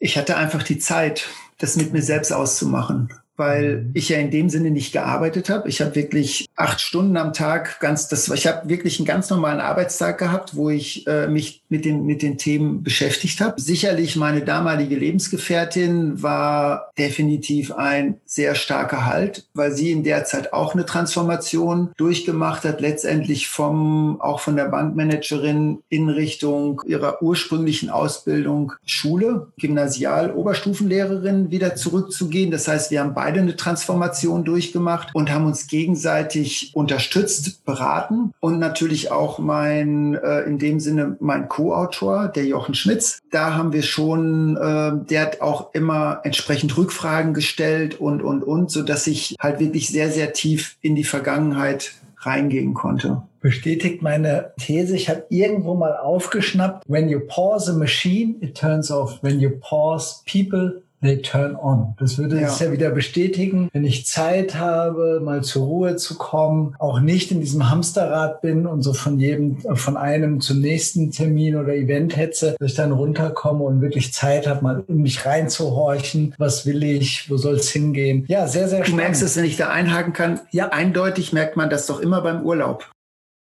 Ich 0.00 0.18
hatte 0.18 0.36
einfach 0.36 0.64
die 0.64 0.78
Zeit, 0.78 1.28
das 1.58 1.76
mit 1.76 1.92
mir 1.92 2.02
selbst 2.02 2.32
auszumachen 2.32 3.10
weil 3.40 3.78
mhm. 3.78 3.90
ich 3.94 4.10
ja 4.10 4.18
in 4.18 4.30
dem 4.30 4.50
Sinne 4.50 4.70
nicht 4.70 4.92
gearbeitet 4.92 5.48
habe. 5.48 5.68
Ich 5.68 5.80
habe 5.80 5.94
wirklich 5.94 6.46
acht 6.56 6.80
Stunden 6.80 7.16
am 7.16 7.32
Tag 7.32 7.80
ganz 7.80 8.06
das, 8.06 8.28
ich 8.28 8.46
habe 8.46 8.68
wirklich 8.68 8.98
einen 8.98 9.06
ganz 9.06 9.30
normalen 9.30 9.60
Arbeitstag 9.60 10.18
gehabt, 10.18 10.54
wo 10.54 10.68
ich 10.68 11.06
äh, 11.06 11.26
mich 11.26 11.62
mit 11.70 11.86
den 11.86 12.04
mit 12.04 12.20
den 12.20 12.36
Themen 12.36 12.82
beschäftigt 12.82 13.40
habe. 13.40 13.58
Sicherlich 13.60 14.16
meine 14.16 14.42
damalige 14.42 14.94
Lebensgefährtin 14.94 16.22
war 16.22 16.90
definitiv 16.98 17.72
ein 17.72 18.20
sehr 18.26 18.54
starker 18.54 19.06
Halt, 19.06 19.46
weil 19.54 19.72
sie 19.72 19.90
in 19.90 20.04
der 20.04 20.24
Zeit 20.24 20.52
auch 20.52 20.74
eine 20.74 20.84
Transformation 20.84 21.92
durchgemacht 21.96 22.64
hat, 22.64 22.82
letztendlich 22.82 23.48
vom 23.48 24.20
auch 24.20 24.40
von 24.40 24.56
der 24.56 24.66
Bankmanagerin 24.66 25.78
in 25.88 26.10
Richtung 26.10 26.82
ihrer 26.86 27.22
ursprünglichen 27.22 27.88
Ausbildung 27.88 28.74
Schule, 28.84 29.48
Gymnasial, 29.56 30.34
Oberstufenlehrerin 30.34 31.50
wieder 31.50 31.74
zurückzugehen. 31.74 32.50
Das 32.50 32.68
heißt, 32.68 32.90
wir 32.90 33.00
haben 33.00 33.14
beide 33.14 33.29
beide 33.30 33.42
eine 33.42 33.54
Transformation 33.54 34.44
durchgemacht 34.44 35.14
und 35.14 35.30
haben 35.30 35.46
uns 35.46 35.68
gegenseitig 35.68 36.72
unterstützt, 36.74 37.64
beraten 37.64 38.32
und 38.40 38.58
natürlich 38.58 39.12
auch 39.12 39.38
mein, 39.38 40.14
äh, 40.14 40.40
in 40.40 40.58
dem 40.58 40.80
Sinne 40.80 41.16
mein 41.20 41.48
Co-Autor, 41.48 42.26
der 42.26 42.44
Jochen 42.44 42.74
Schmitz. 42.74 43.20
Da 43.30 43.54
haben 43.54 43.72
wir 43.72 43.84
schon, 43.84 44.56
äh, 44.56 45.06
der 45.08 45.22
hat 45.22 45.40
auch 45.42 45.72
immer 45.74 46.22
entsprechend 46.24 46.76
Rückfragen 46.76 47.32
gestellt 47.32 48.00
und, 48.00 48.20
und, 48.20 48.42
und, 48.42 48.72
so 48.72 48.82
dass 48.82 49.06
ich 49.06 49.36
halt 49.38 49.60
wirklich 49.60 49.88
sehr, 49.88 50.10
sehr 50.10 50.32
tief 50.32 50.76
in 50.80 50.96
die 50.96 51.04
Vergangenheit 51.04 51.92
reingehen 52.18 52.74
konnte 52.74 53.22
bestätigt 53.40 54.02
meine 54.02 54.52
These. 54.58 54.94
Ich 54.94 55.08
habe 55.08 55.24
irgendwo 55.30 55.74
mal 55.74 55.96
aufgeschnappt, 55.96 56.84
when 56.88 57.08
you 57.08 57.20
pause 57.20 57.70
a 57.70 57.74
machine, 57.74 58.34
it 58.42 58.54
turns 58.54 58.90
off. 58.90 59.22
When 59.22 59.40
you 59.40 59.50
pause 59.60 60.22
people, 60.30 60.82
they 61.02 61.20
turn 61.22 61.56
on. 61.56 61.94
Das 61.98 62.18
würde 62.18 62.40
ja. 62.40 62.48
es 62.48 62.58
ja 62.58 62.72
wieder 62.72 62.90
bestätigen, 62.90 63.68
wenn 63.72 63.84
ich 63.84 64.06
Zeit 64.06 64.54
habe, 64.54 65.20
mal 65.22 65.42
zur 65.42 65.66
Ruhe 65.66 65.96
zu 65.96 66.16
kommen, 66.16 66.74
auch 66.78 67.00
nicht 67.00 67.30
in 67.30 67.40
diesem 67.40 67.70
Hamsterrad 67.70 68.42
bin 68.42 68.66
und 68.66 68.82
so 68.82 68.92
von 68.92 69.18
jedem, 69.18 69.58
von 69.74 69.96
einem 69.96 70.40
zum 70.40 70.60
nächsten 70.60 71.10
Termin 71.10 71.56
oder 71.56 71.74
Event 71.74 72.16
hetze, 72.16 72.56
dass 72.58 72.72
ich 72.72 72.76
dann 72.76 72.92
runterkomme 72.92 73.64
und 73.64 73.80
wirklich 73.80 74.12
Zeit 74.12 74.46
habe, 74.46 74.62
mal 74.62 74.84
in 74.88 75.02
mich 75.02 75.24
reinzuhorchen. 75.24 76.34
Was 76.38 76.66
will 76.66 76.82
ich? 76.82 77.30
Wo 77.30 77.36
soll 77.36 77.56
es 77.56 77.70
hingehen? 77.70 78.24
Ja, 78.28 78.46
sehr, 78.46 78.68
sehr 78.68 78.84
spannend. 78.84 78.92
Du 78.92 78.96
merkst 79.02 79.22
es, 79.22 79.36
wenn 79.36 79.44
ich 79.44 79.56
da 79.56 79.70
einhaken 79.70 80.12
kann. 80.12 80.40
Ja, 80.50 80.68
eindeutig 80.68 81.32
merkt 81.32 81.56
man 81.56 81.70
das 81.70 81.86
doch 81.86 82.00
immer 82.00 82.20
beim 82.20 82.42
Urlaub. 82.42 82.90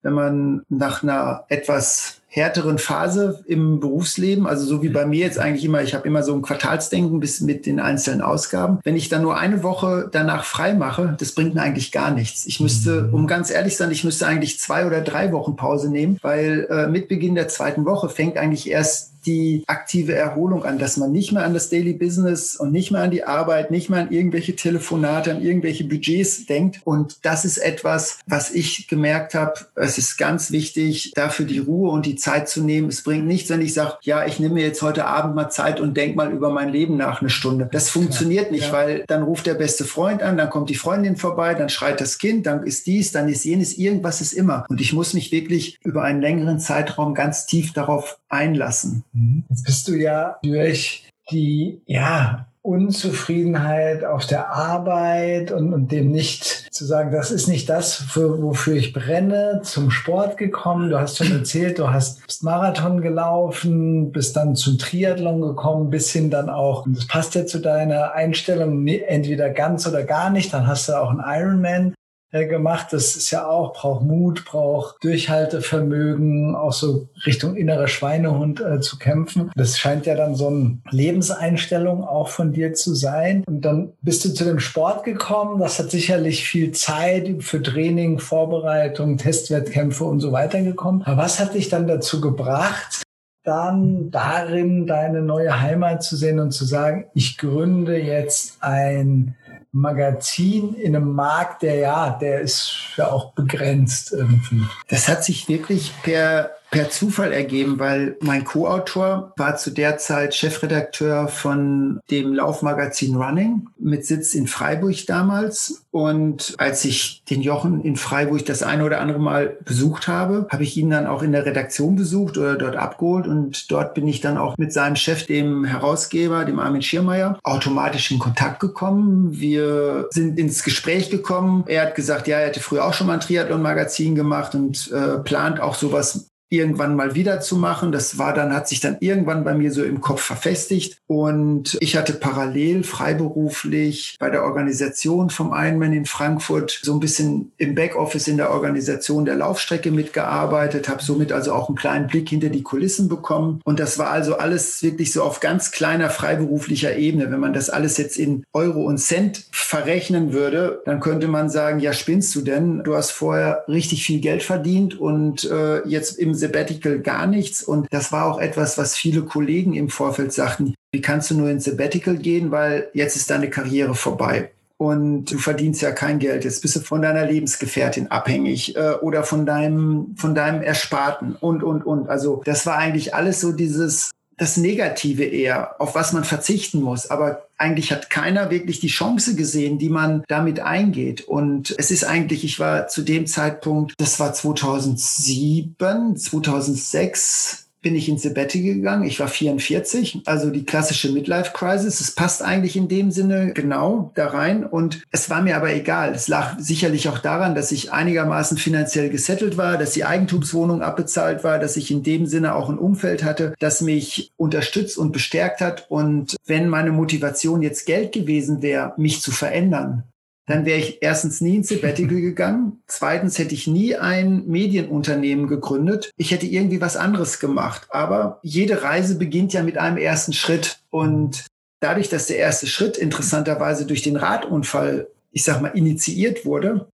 Wenn 0.03 0.13
man 0.13 0.61
nach 0.69 1.03
einer 1.03 1.45
etwas 1.49 2.21
härteren 2.38 2.77
Phase 2.77 3.44
im 3.46 3.79
Berufsleben. 3.79 4.48
Also 4.48 4.65
so 4.65 4.84
wie 4.84 4.89
bei 4.89 5.06
mir 5.06 5.20
jetzt 5.20 5.39
eigentlich 5.39 5.65
immer, 5.65 5.82
ich 5.82 5.94
habe 5.94 6.08
immer 6.08 6.24
so 6.24 6.34
ein 6.34 6.41
Quartalsdenken 6.41 7.20
bis 7.20 7.41
mit 7.41 7.65
den 7.65 7.79
einzelnen 7.79 8.22
Ausgaben. 8.22 8.79
Wenn 8.84 8.96
ich 8.96 9.10
dann 9.10 9.24
nur 9.24 9.38
eine 9.38 9.63
Woche 9.63 10.08
danach 10.12 10.46
frei 10.46 10.74
mache, 10.74 11.15
das 11.20 11.34
bringt 11.34 11.56
mir 11.56 11.62
eigentlich 11.62 11.91
gar 11.91 12.12
nichts. 12.12 12.46
Ich 12.46 12.60
müsste, 12.60 13.03
mhm. 13.03 13.13
um 13.13 13.27
ganz 13.27 13.50
ehrlich 13.51 13.75
sein, 13.75 13.91
ich 13.91 14.03
müsste 14.03 14.27
eigentlich 14.27 14.60
zwei 14.60 14.86
oder 14.86 15.01
drei 15.01 15.32
Wochen 15.32 15.56
Pause 15.56 15.89
nehmen, 15.89 16.17
weil 16.22 16.67
äh, 16.70 16.88
mit 16.88 17.08
Beginn 17.08 17.36
der 17.36 17.48
zweiten 17.48 17.86
Woche 17.86 18.10
fängt 18.10 18.38
eigentlich 18.38 18.70
erst 18.70 19.17
die 19.27 19.63
aktive 19.67 20.15
Erholung 20.15 20.63
an, 20.63 20.79
dass 20.79 20.98
man 20.98 21.12
nicht 21.12 21.32
mehr 21.32 21.44
an 21.44 21.53
das 21.53 21.70
Daily 21.70 21.94
Business 21.94 22.56
und 22.56 22.72
nicht 22.72 22.91
mehr 22.91 23.01
an 23.01 23.12
die 23.12 23.25
Arbeit, 23.25 23.70
nicht 23.72 23.89
mehr 23.89 24.00
an 24.00 24.12
irgendwelche 24.12 24.56
Telefonate, 24.56 25.32
an 25.32 25.41
irgendwelche 25.41 25.84
Budgets 25.84 26.46
denkt. 26.46 26.79
Und 26.86 27.17
das 27.24 27.44
ist 27.44 27.58
etwas, 27.58 28.20
was 28.25 28.51
ich 28.51 28.88
gemerkt 28.88 29.36
habe. 29.36 29.53
Es 29.75 29.98
ist 29.98 30.17
ganz 30.17 30.51
wichtig, 30.51 31.12
dafür 31.13 31.46
die 31.46 31.60
Ruhe 31.60 31.91
und 31.91 32.06
die 32.06 32.15
Zeit 32.15 32.26
zu 32.27 32.63
nehmen. 32.63 32.89
Es 32.89 33.03
bringt 33.03 33.25
nichts, 33.25 33.50
wenn 33.50 33.62
ich 33.62 33.74
sage, 33.74 33.98
ja, 34.01 34.25
ich 34.25 34.39
nehme 34.39 34.55
mir 34.55 34.63
jetzt 34.63 34.81
heute 34.81 35.05
Abend 35.05 35.36
mal 35.36 35.50
Zeit 35.50 35.79
und 35.79 35.96
denk 35.96 36.15
mal 36.15 36.31
über 36.31 36.50
mein 36.50 36.69
Leben 36.69 36.98
nach 36.98 37.22
eine 37.22 37.29
Stunde. 37.29 37.69
Das 37.72 37.89
funktioniert 37.89 38.51
nicht, 38.51 38.67
ja. 38.67 38.74
weil 38.74 39.03
dann 39.07 39.24
ruft 39.24 39.46
der 39.46 39.53
beste 39.53 39.86
Freund 39.86 40.22
an, 40.22 40.38
dann 40.38 40.50
kommt 40.50 40.69
die 40.69 40.75
Freundin 40.75 41.15
vorbei, 41.15 41.53
dann 41.53 41.69
schreit 41.69 42.01
das 42.01 42.17
Kind, 42.17 42.46
dann 42.46 42.63
ist 42.63 42.88
dies, 42.88 43.12
dann 43.12 43.29
ist 43.29 43.43
jenes, 43.43 43.77
irgendwas 43.77 44.22
ist 44.22 44.34
immer. 44.34 44.65
Und 44.69 44.81
ich 44.81 44.93
muss 44.93 45.13
mich 45.13 45.31
wirklich 45.31 45.79
über 45.84 46.03
einen 46.03 46.22
längeren 46.22 46.60
Zeitraum 46.60 47.13
ganz 47.13 47.46
tief 47.46 47.74
darauf 47.74 48.19
einlassen. 48.29 49.03
Mhm. 49.13 49.43
Jetzt 49.50 49.65
bist 49.65 49.88
du 49.88 49.93
ja 49.93 50.38
durch 50.43 51.10
die, 51.31 51.81
ja, 51.86 52.48
Unzufriedenheit 52.67 54.03
auf 54.03 54.25
der 54.25 54.51
Arbeit 54.51 55.53
und, 55.53 55.74
und 55.74 55.89
dem 55.89 56.12
nicht 56.12 56.67
zu 56.74 56.86
sagen, 56.86 57.12
das 57.12 57.31
ist 57.31 57.47
nicht 57.47 57.69
das, 57.69 57.95
für, 57.95 58.41
wofür 58.41 58.75
ich 58.75 58.91
brenne, 58.91 59.62
zum 59.63 59.89
Sport 59.89 60.36
gekommen. 60.36 60.89
Du 60.89 61.00
hast 61.00 61.17
schon 61.17 61.31
erzählt, 61.31 61.79
du 61.79 61.89
hast 61.89 62.27
bist 62.27 62.43
Marathon 62.43 63.00
gelaufen, 63.01 64.12
bist 64.12 64.36
dann 64.36 64.57
zum 64.57 64.77
Triathlon 64.77 65.39
gekommen, 65.41 65.89
bis 65.89 66.12
hin 66.12 66.29
dann 66.29 66.50
auch, 66.50 66.86
das 66.89 67.07
passt 67.07 67.36
ja 67.36 67.45
zu 67.45 67.59
deiner 67.59 68.12
Einstellung, 68.12 68.86
entweder 68.86 69.50
ganz 69.50 69.88
oder 69.88 70.03
gar 70.03 70.29
nicht, 70.29 70.53
dann 70.53 70.67
hast 70.67 70.89
du 70.89 71.01
auch 71.01 71.09
einen 71.09 71.24
Ironman 71.25 71.93
gemacht. 72.31 72.88
Das 72.91 73.15
ist 73.15 73.31
ja 73.31 73.48
auch, 73.48 73.74
braucht 73.74 74.03
Mut, 74.03 74.46
braucht 74.46 75.03
Durchhaltevermögen, 75.03 76.55
auch 76.55 76.74
so 76.74 77.07
Richtung 77.25 77.55
innerer 77.55 77.88
Schweinehund 77.88 78.60
äh, 78.60 78.79
zu 78.79 78.98
kämpfen. 78.98 79.51
Das 79.55 79.77
scheint 79.77 80.05
ja 80.05 80.15
dann 80.15 80.36
so 80.36 80.48
eine 80.48 80.79
Lebenseinstellung 80.91 82.03
auch 82.03 82.27
von 82.29 82.51
dir 82.51 82.74
zu 82.74 82.96
sein. 82.96 83.43
Und 83.48 83.62
dann 83.62 83.93
bist 84.01 84.25
du 84.25 84.34
zu 84.34 84.43
dem 84.43 84.60
Sport 84.60 85.03
gekommen. 85.03 85.60
Das 85.60 85.79
hat 85.79 85.91
sicherlich 85.91 86.48
viel 86.48 86.72
Zeit 86.72 87.27
für 87.39 87.62
Training, 87.62 88.19
Vorbereitung, 88.19 89.17
Testwettkämpfe 89.17 90.03
und 90.03 90.19
so 90.19 90.31
weiter 90.31 90.62
gekommen. 90.62 91.03
Aber 91.05 91.24
was 91.24 91.39
hat 91.39 91.53
dich 91.53 91.69
dann 91.69 91.88
dazu 91.88 92.22
gebracht, 92.22 93.03
dann 93.48 94.12
darin 94.12 94.88
deine 94.88 95.22
neue 95.22 95.62
Heimat 95.62 96.03
zu 96.03 96.17
sehen 96.17 96.39
und 96.39 96.51
zu 96.51 96.65
sagen, 96.65 97.05
ich 97.13 97.38
gründe 97.38 97.98
jetzt 97.98 98.57
ein 98.62 99.36
Magazin 99.71 100.74
in 100.75 100.95
einem 100.95 101.13
Markt, 101.13 101.62
der 101.62 101.75
ja, 101.75 102.09
der 102.12 102.41
ist 102.41 102.74
ja 102.95 103.12
auch 103.12 103.33
begrenzt 103.33 104.12
irgendwie. 104.12 104.63
Das 104.88 105.07
hat 105.07 105.24
sich 105.24 105.47
wirklich 105.47 105.93
per 106.03 106.51
per 106.77 106.91
Zufall 106.91 107.34
ergeben, 107.34 107.79
weil 107.79 108.17
mein 108.22 108.43
Co-Autor 108.43 109.34
war 109.36 109.57
zu 109.57 109.72
der 109.72 109.98
Zeit 109.98 110.36
Chefredakteur 110.36 111.27
von 111.27 112.00
dem 112.12 112.36
Laufmagazin 112.36 113.15
Running 113.15 113.67
mit 113.79 114.05
Sitz 114.05 114.36
in 114.36 114.46
Freiburg 114.46 115.07
damals. 115.07 115.86
Und 115.89 116.53
als 116.60 116.86
ich 116.86 117.24
den 117.31 117.41
Jochen 117.41 117.81
in 117.81 117.96
Freiburg 117.96 118.46
das 118.46 118.62
eine 118.62 118.86
oder 118.86 119.01
andere 119.01 119.17
Mal 119.17 119.57
besucht 119.65 120.07
habe, 120.07 120.46
habe 120.51 120.62
ich 120.62 120.77
ihn 120.77 120.91
dann 120.91 121.07
auch 121.07 121.24
in 121.24 121.31
der 121.31 121.48
Redaktion 121.48 121.96
besucht 121.96 122.38
oder 122.38 122.55
dort 122.55 122.75
abgeholt. 122.75 123.25
Und 123.25 123.72
dort 123.72 123.96
bin 123.96 124.07
ich 124.07 124.22
dann 124.22 124.38
auch 124.38 124.55
mit 124.60 124.72
seinem 124.72 124.98
Chef, 124.98 125.25
dem 125.25 125.65
Herausgeber, 125.65 126.46
dem 126.46 126.60
Armin 126.60 126.84
Schirmeier, 126.84 127.39
automatisch 127.41 128.12
in 128.12 128.19
Kontakt 128.19 128.60
gekommen. 128.60 129.29
Wir 129.31 130.10
sind 130.12 130.38
ins 130.38 130.63
Gespräch 130.63 131.10
gekommen. 131.10 131.63
Er 131.65 131.88
hat 131.88 131.96
gesagt, 131.96 132.27
ja, 132.27 132.38
er 132.38 132.50
hätte 132.50 132.60
früher 132.60 132.86
auch 132.86 132.93
schon 132.93 133.07
mal 133.07 133.13
ein 133.13 133.22
Triathlon-Magazin 133.22 134.13
gemacht 134.13 134.53
und 134.53 134.91
äh, 134.91 135.17
plant 135.17 135.60
auch 135.60 135.74
sowas 135.74 136.27
irgendwann 136.50 136.96
mal 136.96 137.16
wieder 137.16 137.42
zu 137.42 137.58
machen. 137.58 137.92
Das 137.92 138.18
war 138.18 138.34
dann, 138.34 138.54
hat 138.54 138.68
sich 138.68 138.80
dann 138.80 138.98
irgendwann 139.00 139.44
bei 139.44 139.54
mir 139.54 139.72
so 139.72 139.84
im 139.84 140.01
Kopf 140.01 140.22
verfestigt. 140.22 141.00
Und 141.08 141.77
ich 141.80 141.98
hatte 141.98 142.13
parallel 142.13 142.84
freiberuflich 142.84 144.16
bei 144.20 144.30
der 144.30 144.44
Organisation 144.44 145.30
vom 145.30 145.54
Ironman 145.54 145.94
in 145.94 146.06
Frankfurt 146.06 146.80
so 146.82 146.94
ein 146.94 147.00
bisschen 147.00 147.51
im 147.58 147.75
Backoffice 147.75 148.27
in 148.27 148.38
der 148.38 148.51
Organisation 148.51 149.25
der 149.25 149.36
Laufstrecke 149.36 149.92
mitgearbeitet, 149.92 150.89
habe 150.89 151.04
somit 151.04 151.32
also 151.32 151.54
auch 151.54 151.68
einen 151.68 151.77
kleinen 151.77 152.08
Blick 152.08 152.30
hinter 152.30 152.50
die 152.50 152.63
Kulissen 152.63 153.10
bekommen. 153.10 153.62
Und 153.63 153.80
das 153.80 153.98
war 153.98 154.10
also 154.10 154.38
alles 154.38 154.84
wirklich 154.84 155.12
so 155.12 155.24
auf 155.24 155.39
ganz 155.39 155.72
kleiner 155.72 156.10
freiberuflicher 156.10 156.96
Ebene. 156.96 157.32
Wenn 157.32 157.39
man 157.39 157.54
das 157.54 157.70
alles 157.70 157.98
jetzt 157.98 158.18
in 158.18 158.44
Euro 158.54 158.84
und 158.86 159.00
Cent 159.00 159.46
verrechnen 159.51 160.34
würde, 160.34 160.82
dann 160.86 161.00
könnte 161.00 161.27
man 161.27 161.50
sagen, 161.50 161.80
ja, 161.80 161.94
spinnst 161.94 162.34
du 162.36 162.42
denn? 162.42 162.84
Du 162.84 162.96
hast 162.96 163.12
vorher 163.12 163.66
richtig 163.68 164.06
viel 164.06 164.22
Geld 164.22 164.44
verdient 164.44 165.00
und 165.00 165.44
äh, 165.50 165.86
jetzt 165.88 166.18
im 166.18 166.37
Sabbatical 166.38 167.00
gar 167.00 167.27
nichts. 167.27 167.63
Und 167.63 167.88
das 167.91 168.12
war 168.12 168.25
auch 168.25 168.39
etwas, 168.39 168.77
was 168.77 168.96
viele 168.96 169.24
Kollegen 169.24 169.74
im 169.74 169.89
Vorfeld 169.89 170.34
sagten. 170.34 170.75
Wie 170.91 171.01
kannst 171.01 171.29
du 171.32 171.36
nur 171.36 171.50
ins 171.50 171.65
Sabbatical 171.65 172.17
gehen, 172.17 172.51
weil 172.51 172.89
jetzt 172.94 173.15
ist 173.15 173.29
deine 173.29 173.50
Karriere 173.50 173.96
vorbei 173.96 174.51
und 174.77 175.25
du 175.25 175.39
verdienst 175.39 175.82
ja 175.82 175.91
kein 175.91 176.20
Geld. 176.20 176.46
Jetzt 176.46 176.62
bist 176.62 176.75
du 176.75 176.79
von 176.82 177.01
deiner 177.01 177.25
Lebensgefährtin 177.25 178.12
abhängig 178.12 178.75
äh, 178.75 178.94
oder 179.01 179.24
von 179.24 179.46
deinem, 179.46 180.15
von 180.15 180.36
deinem 180.36 180.62
Ersparten 180.62 181.36
und, 181.36 181.63
und, 181.63 181.84
und. 181.84 182.10
Also 182.10 182.41
das 182.46 182.65
war 182.65 182.77
eigentlich 182.77 183.15
alles 183.15 183.41
so 183.41 183.51
dieses, 183.51 184.12
das 184.38 184.56
Negative 184.58 185.24
eher, 185.24 185.82
auf 185.82 185.96
was 185.96 186.13
man 186.13 186.24
verzichten 186.24 186.82
muss. 186.82 187.10
Aber 187.10 187.48
eigentlich 187.58 187.91
hat 187.91 188.10
keiner 188.10 188.51
wirklich 188.51 188.79
die 188.79 188.88
Chance 188.88 189.36
gesehen, 189.36 189.79
die 189.79 189.89
man 189.89 190.24
damit 190.27 190.60
eingeht. 190.60 191.22
Und 191.22 191.74
es 191.77 191.89
ist 191.91 192.03
eigentlich, 192.03 192.44
ich 192.44 192.60
war 192.60 192.88
zu 192.88 193.01
dem 193.01 193.25
Zeitpunkt, 193.25 193.94
das 193.98 194.20
war 194.20 194.34
2007, 194.34 196.15
2006, 196.15 197.66
bin 197.88 197.96
ich 197.96 198.10
ins 198.10 198.24
Sabbatical 198.24 198.74
gegangen. 198.74 199.06
Ich 199.06 199.17
war 199.22 199.29
44, 199.29 200.24
also 200.25 200.50
die 200.50 200.65
klassische 200.65 201.10
Midlife 201.10 201.53
Crisis. 201.53 202.01
Es 202.01 202.12
passt 202.12 202.41
eigentlich 202.41 202.75
in 202.75 202.89
dem 202.89 203.12
Sinne 203.12 203.53
genau 203.53 204.12
da 204.13 204.27
rein. 204.27 204.65
Und 204.65 205.03
es 205.10 205.29
war 205.29 205.41
mir 205.41 205.56
aber 205.56 205.74
egal. 205.74 206.13
Es 206.13 206.27
lag 206.27 206.60
sicherlich 206.60 207.08
auch 207.08 207.20
daran, 207.20 207.56
dass 207.56 207.72
ich 207.72 207.94
einigermaßen 207.94 208.58
finanziell 208.58 209.10
gesettelt 209.10 209.56
war, 209.56 209.77
dass 209.77 209.91
die 209.91 210.03
Eigentumswohnung 210.03 210.82
abbezahlt 210.82 211.46
war, 211.46 211.60
dass 211.60 211.77
ich 211.77 211.89
in 211.89 212.03
dem 212.03 212.25
Sinne 212.25 212.56
auch 212.56 212.67
ein 212.67 212.77
Umfeld 212.77 213.24
hatte, 213.24 213.53
das 213.58 213.79
mich 213.79 214.34
unterstützt 214.36 214.98
und 214.98 215.13
bestärkt 215.13 215.62
hat. 215.62 215.86
Und 215.88 216.36
wenn 216.46 216.67
meine 216.67 216.91
Motivation 216.91 217.62
jetzt 217.62 217.86
Geld 217.86 218.12
gewesen 218.12 218.62
wäre, 218.62 218.96
mich 218.98 219.22
zu 219.22 219.32
verändern, 219.32 220.03
dann 220.48 220.66
wäre 220.66 220.80
ich 220.80 221.00
erstens 221.01 221.42
nie 221.42 221.58
ins 221.58 221.68
Sabbatical 221.68 222.22
gegangen. 222.22 222.82
Zweitens 222.88 223.38
hätte 223.38 223.54
ich 223.54 223.68
nie 223.68 223.96
ein 223.96 224.48
Medienunternehmen 224.48 225.48
gegründet. 225.48 226.12
Ich 226.16 226.32
hätte 226.32 226.46
irgendwie 226.46 226.80
was 226.80 226.96
anderes 226.96 227.39
gemacht. 227.39 227.88
Aber 227.89 228.39
jede 228.44 228.82
Reise 228.82 229.18
beginnt 229.18 229.51
ja 229.51 229.62
mit 229.62 229.77
einem 229.77 229.98
ersten 229.98 230.31
Schritt. 230.31 230.79
Und 230.90 231.46
dadurch, 231.81 232.07
dass 232.07 232.27
der 232.27 232.38
erste 232.38 232.66
Schritt 232.66 232.96
interessanterweise 232.96 233.86
durch 233.86 234.03
den 234.03 234.16
Radunfall, 234.16 235.07
ich 235.31 235.44
sag 235.44 235.62
mal, 235.62 235.77
initiiert 235.77 236.46
wurde, 236.46 236.88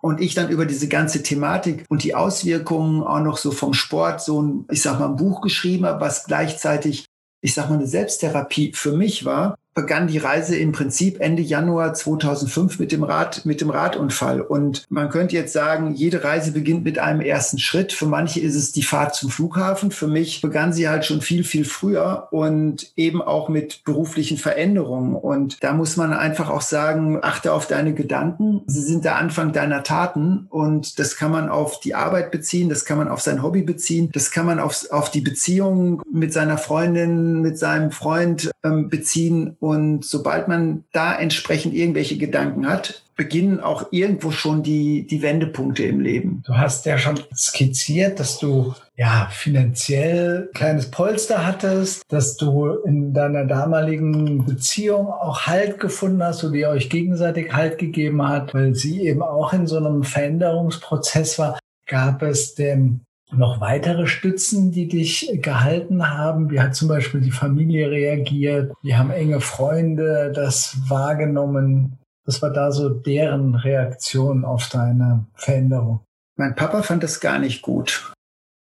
und 0.00 0.20
ich 0.20 0.34
dann 0.34 0.50
über 0.50 0.66
diese 0.66 0.88
ganze 0.88 1.22
Thematik 1.22 1.84
und 1.88 2.02
die 2.02 2.16
Auswirkungen 2.16 3.04
auch 3.04 3.20
noch 3.20 3.36
so 3.36 3.52
vom 3.52 3.72
Sport 3.72 4.20
so 4.20 4.42
ein, 4.42 4.64
ich 4.68 4.82
sag 4.82 4.98
mal, 4.98 5.08
ein 5.08 5.16
Buch 5.16 5.40
geschrieben 5.40 5.86
habe, 5.86 6.00
was 6.00 6.24
gleichzeitig, 6.24 7.06
ich 7.40 7.54
sag 7.54 7.70
mal, 7.70 7.76
eine 7.76 7.86
Selbsttherapie 7.86 8.72
für 8.74 8.92
mich 8.92 9.24
war, 9.24 9.56
begann 9.74 10.06
die 10.06 10.18
Reise 10.18 10.56
im 10.56 10.72
Prinzip 10.72 11.20
Ende 11.20 11.42
Januar 11.42 11.94
2005 11.94 12.78
mit 12.78 12.92
dem 12.92 13.04
Rad, 13.04 13.46
mit 13.46 13.60
dem 13.60 13.70
Radunfall. 13.70 14.40
Und 14.40 14.84
man 14.90 15.08
könnte 15.08 15.34
jetzt 15.34 15.52
sagen, 15.52 15.94
jede 15.94 16.24
Reise 16.24 16.52
beginnt 16.52 16.84
mit 16.84 16.98
einem 16.98 17.20
ersten 17.20 17.58
Schritt. 17.58 17.92
Für 17.92 18.06
manche 18.06 18.40
ist 18.40 18.54
es 18.54 18.72
die 18.72 18.82
Fahrt 18.82 19.14
zum 19.14 19.30
Flughafen. 19.30 19.90
Für 19.90 20.08
mich 20.08 20.40
begann 20.42 20.72
sie 20.72 20.88
halt 20.88 21.04
schon 21.04 21.22
viel, 21.22 21.44
viel 21.44 21.64
früher 21.64 22.28
und 22.30 22.92
eben 22.96 23.22
auch 23.22 23.48
mit 23.48 23.84
beruflichen 23.84 24.36
Veränderungen. 24.36 25.14
Und 25.14 25.62
da 25.62 25.72
muss 25.72 25.96
man 25.96 26.12
einfach 26.12 26.50
auch 26.50 26.60
sagen, 26.60 27.18
achte 27.22 27.52
auf 27.52 27.66
deine 27.66 27.94
Gedanken. 27.94 28.62
Sie 28.66 28.82
sind 28.82 29.04
der 29.04 29.16
Anfang 29.16 29.52
deiner 29.52 29.82
Taten. 29.82 30.46
Und 30.50 30.98
das 30.98 31.16
kann 31.16 31.30
man 31.30 31.48
auf 31.48 31.80
die 31.80 31.94
Arbeit 31.94 32.30
beziehen. 32.30 32.68
Das 32.68 32.84
kann 32.84 32.98
man 32.98 33.08
auf 33.08 33.22
sein 33.22 33.42
Hobby 33.42 33.62
beziehen. 33.62 34.10
Das 34.12 34.30
kann 34.30 34.44
man 34.44 34.60
auf, 34.60 34.90
auf 34.90 35.10
die 35.10 35.22
Beziehung 35.22 36.02
mit 36.12 36.32
seiner 36.32 36.58
Freundin, 36.58 37.40
mit 37.40 37.58
seinem 37.58 37.90
Freund 37.90 38.50
ähm, 38.64 38.90
beziehen 38.90 39.56
und 39.62 40.04
sobald 40.04 40.48
man 40.48 40.82
da 40.92 41.16
entsprechend 41.16 41.72
irgendwelche 41.72 42.18
Gedanken 42.18 42.68
hat, 42.68 43.04
beginnen 43.14 43.60
auch 43.60 43.92
irgendwo 43.92 44.32
schon 44.32 44.64
die, 44.64 45.06
die 45.06 45.22
Wendepunkte 45.22 45.84
im 45.84 46.00
Leben. 46.00 46.42
Du 46.44 46.56
hast 46.56 46.84
ja 46.84 46.98
schon 46.98 47.20
skizziert, 47.32 48.18
dass 48.18 48.40
du 48.40 48.74
ja 48.96 49.28
finanziell 49.30 50.50
kleines 50.52 50.90
Polster 50.90 51.46
hattest, 51.46 52.02
dass 52.08 52.36
du 52.36 52.70
in 52.84 53.14
deiner 53.14 53.44
damaligen 53.44 54.44
Beziehung 54.46 55.06
auch 55.06 55.46
Halt 55.46 55.78
gefunden 55.78 56.24
hast 56.24 56.42
oder 56.42 56.54
ihr 56.56 56.68
euch 56.70 56.90
gegenseitig 56.90 57.52
Halt 57.52 57.78
gegeben 57.78 58.26
hat, 58.26 58.54
weil 58.54 58.74
sie 58.74 59.02
eben 59.02 59.22
auch 59.22 59.52
in 59.52 59.68
so 59.68 59.76
einem 59.76 60.02
Veränderungsprozess 60.02 61.38
war. 61.38 61.60
Gab 61.86 62.22
es 62.22 62.56
denn 62.56 63.02
noch 63.32 63.60
weitere 63.60 64.06
Stützen, 64.06 64.70
die 64.70 64.88
dich 64.88 65.30
gehalten 65.42 66.08
haben? 66.08 66.50
Wie 66.50 66.60
hat 66.60 66.74
zum 66.74 66.88
Beispiel 66.88 67.20
die 67.20 67.30
Familie 67.30 67.90
reagiert? 67.90 68.72
Wie 68.82 68.94
haben 68.94 69.10
enge 69.10 69.40
Freunde 69.40 70.32
das 70.34 70.76
wahrgenommen? 70.88 71.98
Was 72.24 72.40
war 72.42 72.50
da 72.50 72.70
so 72.70 72.88
deren 72.88 73.54
Reaktion 73.54 74.44
auf 74.44 74.68
deine 74.68 75.26
Veränderung? 75.34 76.00
Mein 76.36 76.54
Papa 76.54 76.82
fand 76.82 77.02
das 77.02 77.20
gar 77.20 77.38
nicht 77.38 77.62
gut. 77.62 78.12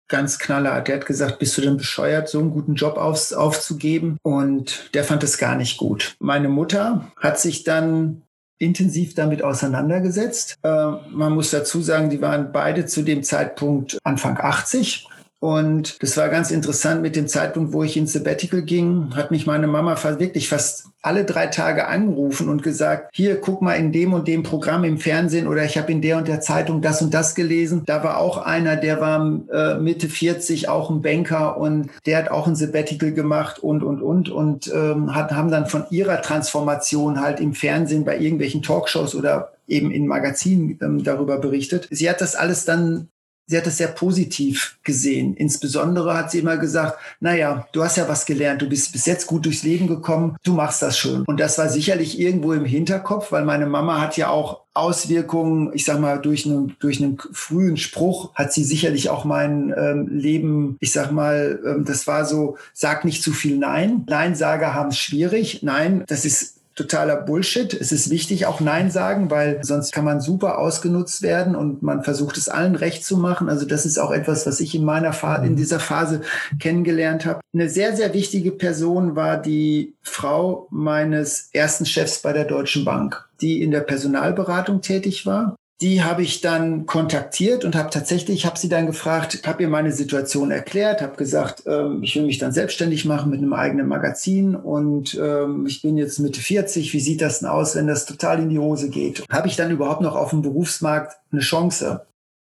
Ganz 0.09 0.39
knallhart. 0.39 0.89
Der 0.89 0.97
hat 0.97 1.07
gesagt, 1.07 1.39
bist 1.39 1.59
du 1.59 1.61
denn 1.61 1.77
bescheuert, 1.77 2.29
so 2.29 2.39
einen 2.39 2.51
guten 2.51 2.75
Job 2.75 2.97
auf, 2.97 3.33
aufzugeben? 3.33 4.17
Und 4.23 4.95
der 4.95 5.05
fand 5.05 5.23
es 5.23 5.37
gar 5.37 5.55
nicht 5.55 5.77
gut. 5.77 6.17
Meine 6.19 6.49
Mutter 6.49 7.13
hat 7.19 7.39
sich 7.39 7.65
dann 7.65 8.23
intensiv 8.59 9.15
damit 9.15 9.43
auseinandergesetzt. 9.43 10.59
Äh, 10.63 10.69
man 11.11 11.33
muss 11.33 11.51
dazu 11.51 11.81
sagen, 11.81 12.11
die 12.11 12.21
waren 12.21 12.53
beide 12.53 12.87
zu 12.87 13.03
dem 13.03 13.23
Zeitpunkt 13.23 13.99
Anfang 14.05 14.39
80. 14.39 15.09
Und 15.41 16.03
das 16.03 16.17
war 16.17 16.29
ganz 16.31 16.51
interessant 16.51 17.01
mit 17.01 17.15
dem 17.15 17.29
Zeitpunkt, 17.29 17.73
wo 17.73 17.85
ich 17.85 17.97
ins 17.97 18.13
Sabbatical 18.13 18.63
ging, 18.63 19.15
hat 19.15 19.31
mich 19.31 19.47
meine 19.47 19.69
Mama 19.69 19.97
wirklich 20.19 20.49
fast 20.49 20.87
alle 21.01 21.25
drei 21.25 21.47
Tage 21.47 21.87
angerufen 21.87 22.49
und 22.49 22.65
gesagt, 22.65 23.11
hier, 23.15 23.41
guck 23.41 23.63
mal 23.63 23.75
in 23.75 23.93
dem 23.93 24.15
und 24.15 24.27
dem 24.27 24.43
Programm 24.43 24.83
im 24.83 24.99
Fernsehen 24.99 25.47
oder 25.47 25.65
ich 25.65 25.79
habe 25.79 25.93
in 25.93 26.03
der 26.03 26.17
und 26.19 26.27
der 26.27 26.41
Zeitung 26.41 26.83
das 26.83 27.03
und 27.03 27.15
das 27.15 27.37
gelesen. 27.37 27.83
Da 27.87 28.03
war 28.03 28.19
auch 28.19 28.39
einer, 28.39 28.77
der 28.77 29.01
war 29.01 29.41
äh, 29.53 29.79
Mitte 29.79 30.09
40, 30.09 30.69
auch 30.69 30.91
ein 30.91 31.03
Banker 31.03 31.57
und 31.57 31.89
der 32.05 32.19
hat 32.19 32.31
auch 32.33 32.49
ein 32.49 32.57
Sabbatical 32.57 33.13
gemacht 33.13 33.61
und, 33.61 33.85
und, 33.85 34.03
und 34.03 34.31
und 34.31 34.73
ähm, 34.75 35.15
hat, 35.15 35.31
haben 35.31 35.53
dann 35.53 35.67
von 35.67 35.85
ihrer 35.91 36.21
Transformation 36.21 37.21
halt 37.21 37.39
im 37.39 37.55
Fernsehen 37.55 38.05
bei 38.05 38.19
irgendwelchen 38.19 38.63
Talkshows 38.63 39.15
oder 39.15 39.53
eben 39.69 39.93
in 39.93 40.09
Magazinen 40.09 40.79
ähm, 40.83 41.05
darüber 41.05 41.39
berichtet. 41.39 41.87
Sie 41.93 42.11
hat 42.11 42.21
das 42.21 42.35
alles 42.35 42.65
dann 42.65 43.09
sie 43.49 43.57
hat 43.57 43.67
es 43.67 43.79
sehr 43.79 43.89
positiv 43.89 44.79
gesehen. 44.85 45.35
Insbesondere 45.35 46.15
hat 46.15 46.31
sie 46.31 46.39
immer 46.39 46.59
gesagt, 46.59 46.99
naja, 47.19 47.67
du 47.73 47.83
hast 47.83 47.97
ja 47.97 48.09
was 48.09 48.27
gelernt, 48.27 48.63
du 48.63 48.69
bist 48.69 48.93
bis 48.93 49.07
jetzt 49.07 49.27
gut 49.27 49.47
durchs 49.47 49.63
Leben 49.63 49.89
gekommen, 49.89 50.37
du 50.45 50.53
machst 50.53 50.83
das 50.83 50.99
schon. 50.99 51.25
Und 51.25 51.41
das 51.41 51.59
war 51.59 51.69
sicherlich 51.69 52.21
irgendwo 52.21 52.53
im 52.53 52.67
Hinterkopf, 52.67 53.33
weil 53.33 53.45
meine 53.45 53.67
Mama 53.67 54.01
hat 54.01 54.17
ja 54.17 54.29
auch 54.29 54.61
Auswirkungen, 54.75 55.73
ich 55.75 55.85
sag 55.85 55.99
mal, 55.99 56.19
durch 56.19 56.47
einen, 56.47 56.77
durch 56.79 57.03
einen 57.03 57.19
frühen 57.33 57.77
Spruch 57.77 58.33
hat 58.35 58.53
sie 58.53 58.63
sicherlich 58.63 59.11
auch 59.11 59.25
mein 59.25 59.75
ähm, 59.77 60.07
Leben, 60.09 60.77
ich 60.79 60.93
sag 60.93 61.11
mal, 61.11 61.59
ähm, 61.67 61.85
das 61.85 62.07
war 62.07 62.25
so, 62.25 62.59
sag 62.75 63.05
nicht 63.05 63.23
zu 63.23 63.33
viel 63.33 63.59
Nein. 63.59 64.05
Nein-Sager 64.07 64.75
haben 64.75 64.91
es 64.91 64.99
schwierig. 64.99 65.63
Nein, 65.63 66.05
das 66.07 66.25
ist 66.25 66.58
totaler 66.79 67.17
Bullshit. 67.17 67.75
Es 67.75 67.91
ist 67.91 68.09
wichtig, 68.09 68.47
auch 68.47 68.61
Nein 68.61 68.91
sagen, 68.91 69.31
weil 69.31 69.63
sonst 69.63 69.93
kann 69.93 70.05
man 70.05 70.21
super 70.21 70.59
ausgenutzt 70.59 71.23
werden 71.23 71.57
und 71.57 71.83
man 71.83 72.05
versucht 72.05 72.37
es 72.37 72.49
allen 72.49 72.77
recht 72.77 73.05
zu 73.05 73.17
machen. 73.17 73.49
Also 73.49 73.67
das 73.67 73.85
ist 73.85 73.99
auch 73.99 74.13
etwas, 74.13 74.47
was 74.47 74.61
ich 74.61 74.75
in 74.75 74.85
meiner 74.85 75.13
Phase, 75.13 75.47
in 75.47 75.57
dieser 75.57 75.81
Phase 75.81 76.23
kennengelernt 76.61 77.27
habe. 77.27 77.41
Eine 77.53 77.69
sehr, 77.69 77.97
sehr 77.97 78.15
wichtige 78.15 78.53
Person 78.53 79.17
war 79.17 79.37
die 79.37 79.95
Frau 80.03 80.69
meines 80.71 81.51
ersten 81.53 81.85
Chefs 81.85 82.23
bei 82.23 82.33
der 82.33 82.45
Deutschen 82.45 82.85
Bank, 82.85 83.29
die 83.41 83.61
in 83.61 83.73
der 83.73 83.81
Personalberatung 83.81 84.81
tätig 84.81 85.27
war 85.27 85.57
die 85.81 86.03
habe 86.03 86.23
ich 86.23 86.41
dann 86.41 86.87
kontaktiert 86.87 87.65
und 87.65 87.77
habe 87.77 87.91
tatsächlich, 87.91 88.47
habe 88.47 88.59
sie 88.59 88.69
dann 88.69 88.87
gefragt, 88.87 89.47
habe 89.47 89.63
ihr 89.63 89.69
meine 89.69 89.93
Situation 89.93 90.51
erklärt, 90.51 91.01
habe 91.03 91.17
gesagt, 91.17 91.63
ähm, 91.67 92.03
ich 92.03 92.17
will 92.17 92.25
mich 92.25 92.39
dann 92.39 92.53
selbstständig 92.53 93.05
machen 93.05 93.31
mit 93.31 93.39
einem 93.39 93.53
eigenen 93.53 93.87
Magazin 93.87 94.57
und 94.57 95.17
ähm, 95.23 95.67
ich 95.67 95.81
bin 95.81 95.97
jetzt 95.97 96.19
Mitte 96.19 96.41
40, 96.41 96.93
wie 96.93 97.01
sieht 97.01 97.21
das 97.21 97.41
denn 97.41 97.49
aus, 97.49 97.77
wenn 97.77 97.87
das 97.87 98.07
total 98.07 98.41
in 98.41 98.49
die 98.49 98.59
Hose 98.59 98.91
geht? 98.91 99.25
Habe 99.31 99.47
ich 99.47 99.55
dann 99.55 99.71
überhaupt 99.71 100.01
noch 100.01 100.17
auf 100.17 100.31
dem 100.31 100.43
Berufsmarkt 100.43 101.17
eine 101.31 101.43
Chance? 101.43 102.07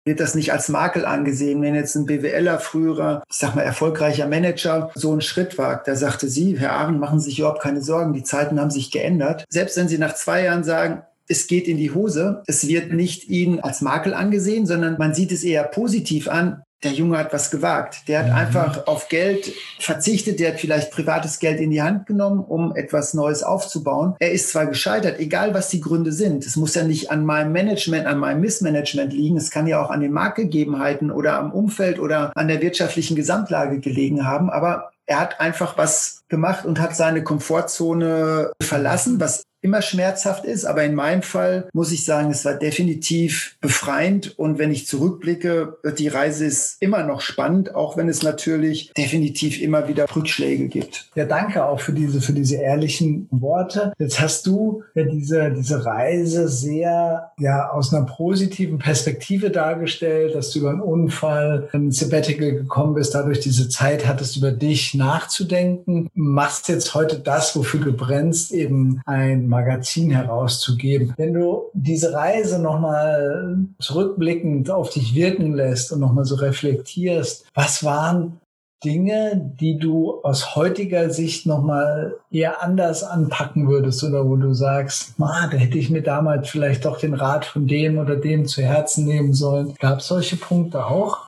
Wird 0.05 0.21
das 0.21 0.35
nicht 0.35 0.53
als 0.53 0.69
Makel 0.69 1.05
angesehen, 1.05 1.61
wenn 1.61 1.75
jetzt 1.75 1.95
ein 1.95 2.05
BWLer, 2.05 2.59
früherer, 2.59 3.23
ich 3.29 3.35
sag 3.35 3.55
mal, 3.55 3.63
erfolgreicher 3.63 4.25
Manager 4.25 4.89
so 4.95 5.11
einen 5.11 5.19
Schritt 5.19 5.57
wagt? 5.57 5.89
Da 5.89 5.97
sagte 5.97 6.29
sie, 6.29 6.57
Herr 6.57 6.71
Ahren, 6.71 6.97
machen 6.97 7.19
Sie 7.19 7.29
sich 7.29 7.39
überhaupt 7.39 7.61
keine 7.61 7.81
Sorgen, 7.81 8.13
die 8.13 8.23
Zeiten 8.23 8.57
haben 8.57 8.71
sich 8.71 8.89
geändert. 8.89 9.43
Selbst 9.49 9.75
wenn 9.75 9.89
Sie 9.89 9.97
nach 9.97 10.15
zwei 10.15 10.45
Jahren 10.45 10.63
sagen, 10.63 11.01
es 11.27 11.47
geht 11.47 11.67
in 11.67 11.77
die 11.77 11.91
Hose. 11.91 12.43
Es 12.47 12.67
wird 12.67 12.91
nicht 12.91 13.29
ihn 13.29 13.59
als 13.59 13.81
Makel 13.81 14.13
angesehen, 14.13 14.65
sondern 14.65 14.97
man 14.97 15.13
sieht 15.13 15.31
es 15.31 15.43
eher 15.43 15.63
positiv 15.63 16.27
an. 16.27 16.63
Der 16.83 16.91
Junge 16.91 17.17
hat 17.17 17.33
was 17.33 17.49
gewagt. 17.49 18.07
Der 18.07 18.19
hat 18.19 18.27
mhm. 18.27 18.35
einfach 18.35 18.85
auf 18.85 19.09
Geld 19.09 19.51
verzichtet. 19.79 20.39
Der 20.39 20.49
hat 20.51 20.59
vielleicht 20.59 20.91
privates 20.91 21.39
Geld 21.39 21.59
in 21.59 21.71
die 21.71 21.81
Hand 21.81 22.05
genommen, 22.05 22.39
um 22.39 22.75
etwas 22.75 23.15
Neues 23.15 23.41
aufzubauen. 23.41 24.15
Er 24.19 24.31
ist 24.31 24.49
zwar 24.49 24.67
gescheitert, 24.67 25.19
egal 25.19 25.55
was 25.55 25.69
die 25.69 25.81
Gründe 25.81 26.11
sind. 26.11 26.45
Es 26.45 26.55
muss 26.55 26.75
ja 26.75 26.83
nicht 26.83 27.09
an 27.09 27.25
meinem 27.25 27.51
Management, 27.51 28.05
an 28.05 28.19
meinem 28.19 28.41
Missmanagement 28.41 29.11
liegen. 29.11 29.37
Es 29.37 29.49
kann 29.49 29.65
ja 29.65 29.83
auch 29.83 29.89
an 29.89 30.01
den 30.01 30.11
Marktgegebenheiten 30.11 31.09
oder 31.09 31.39
am 31.39 31.51
Umfeld 31.51 31.97
oder 31.97 32.31
an 32.35 32.47
der 32.47 32.61
wirtschaftlichen 32.61 33.15
Gesamtlage 33.15 33.79
gelegen 33.79 34.27
haben. 34.27 34.51
Aber 34.51 34.91
er 35.07 35.19
hat 35.19 35.39
einfach 35.39 35.79
was 35.79 36.16
gemacht 36.29 36.65
und 36.65 36.79
hat 36.79 36.95
seine 36.95 37.23
Komfortzone 37.23 38.51
verlassen, 38.61 39.19
was 39.19 39.43
immer 39.61 39.81
schmerzhaft 39.81 40.45
ist, 40.45 40.65
aber 40.65 40.83
in 40.83 40.93
meinem 40.95 41.23
Fall 41.23 41.67
muss 41.73 41.91
ich 41.91 42.05
sagen, 42.05 42.29
es 42.29 42.45
war 42.45 42.53
definitiv 42.53 43.57
befreiend 43.59 44.37
und 44.37 44.59
wenn 44.59 44.71
ich 44.71 44.87
zurückblicke, 44.87 45.77
die 45.97 46.07
Reise 46.07 46.45
ist 46.45 46.77
immer 46.79 47.03
noch 47.03 47.21
spannend, 47.21 47.73
auch 47.73 47.97
wenn 47.97 48.07
es 48.07 48.21
natürlich 48.21 48.91
definitiv 48.95 49.59
immer 49.61 49.87
wieder 49.87 50.05
Rückschläge 50.15 50.67
gibt. 50.67 51.09
Ja, 51.15 51.25
danke 51.25 51.65
auch 51.65 51.79
für 51.79 51.91
diese 51.91 52.21
für 52.21 52.33
diese 52.33 52.57
ehrlichen 52.57 53.27
Worte. 53.31 53.93
Jetzt 53.97 54.21
hast 54.21 54.45
du 54.45 54.83
ja 54.93 55.03
diese 55.03 55.51
diese 55.51 55.85
Reise 55.85 56.47
sehr 56.47 57.31
ja 57.39 57.69
aus 57.71 57.93
einer 57.93 58.05
positiven 58.05 58.77
Perspektive 58.77 59.49
dargestellt, 59.49 60.35
dass 60.35 60.51
du 60.51 60.59
über 60.59 60.69
einen 60.69 60.81
Unfall, 60.81 61.67
ein 61.73 61.91
Sabbatical 61.91 62.53
gekommen 62.53 62.93
bist, 62.93 63.15
dadurch 63.15 63.39
diese 63.39 63.69
Zeit 63.69 64.07
hattest 64.07 64.37
über 64.37 64.51
dich 64.51 64.93
nachzudenken, 64.93 66.09
machst 66.17 66.67
jetzt 66.67 66.95
heute 66.95 67.19
das, 67.19 67.55
wofür 67.55 67.79
du 67.79 67.93
brennst, 67.93 68.51
eben 68.51 69.01
ein 69.05 69.47
Magazin 69.47 70.09
herauszugeben. 70.09 71.13
Wenn 71.15 71.33
du 71.33 71.65
diese 71.73 72.11
Reise 72.11 72.59
nochmal 72.59 73.59
zurückblickend 73.79 74.71
auf 74.71 74.89
dich 74.89 75.13
wirken 75.13 75.53
lässt 75.53 75.91
und 75.91 75.99
nochmal 75.99 76.25
so 76.25 76.35
reflektierst, 76.35 77.45
was 77.53 77.83
waren 77.83 78.39
Dinge, 78.83 79.53
die 79.59 79.77
du 79.79 80.21
aus 80.21 80.55
heutiger 80.55 81.09
Sicht 81.09 81.45
nochmal 81.47 82.15
eher 82.31 82.61
anders 82.61 83.03
anpacken 83.03 83.67
würdest 83.67 84.03
oder 84.03 84.27
wo 84.27 84.35
du 84.35 84.53
sagst, 84.53 85.15
ah, 85.19 85.47
da 85.51 85.57
hätte 85.57 85.77
ich 85.77 85.89
mir 85.89 86.03
damals 86.03 86.49
vielleicht 86.49 86.85
doch 86.85 86.99
den 86.99 87.15
Rat 87.15 87.45
von 87.45 87.67
dem 87.67 87.97
oder 87.97 88.15
dem 88.15 88.45
zu 88.45 88.61
Herzen 88.61 89.05
nehmen 89.05 89.33
sollen. 89.33 89.73
Gab 89.79 89.99
es 89.99 90.07
solche 90.07 90.35
Punkte 90.35 90.85
auch? 90.85 91.26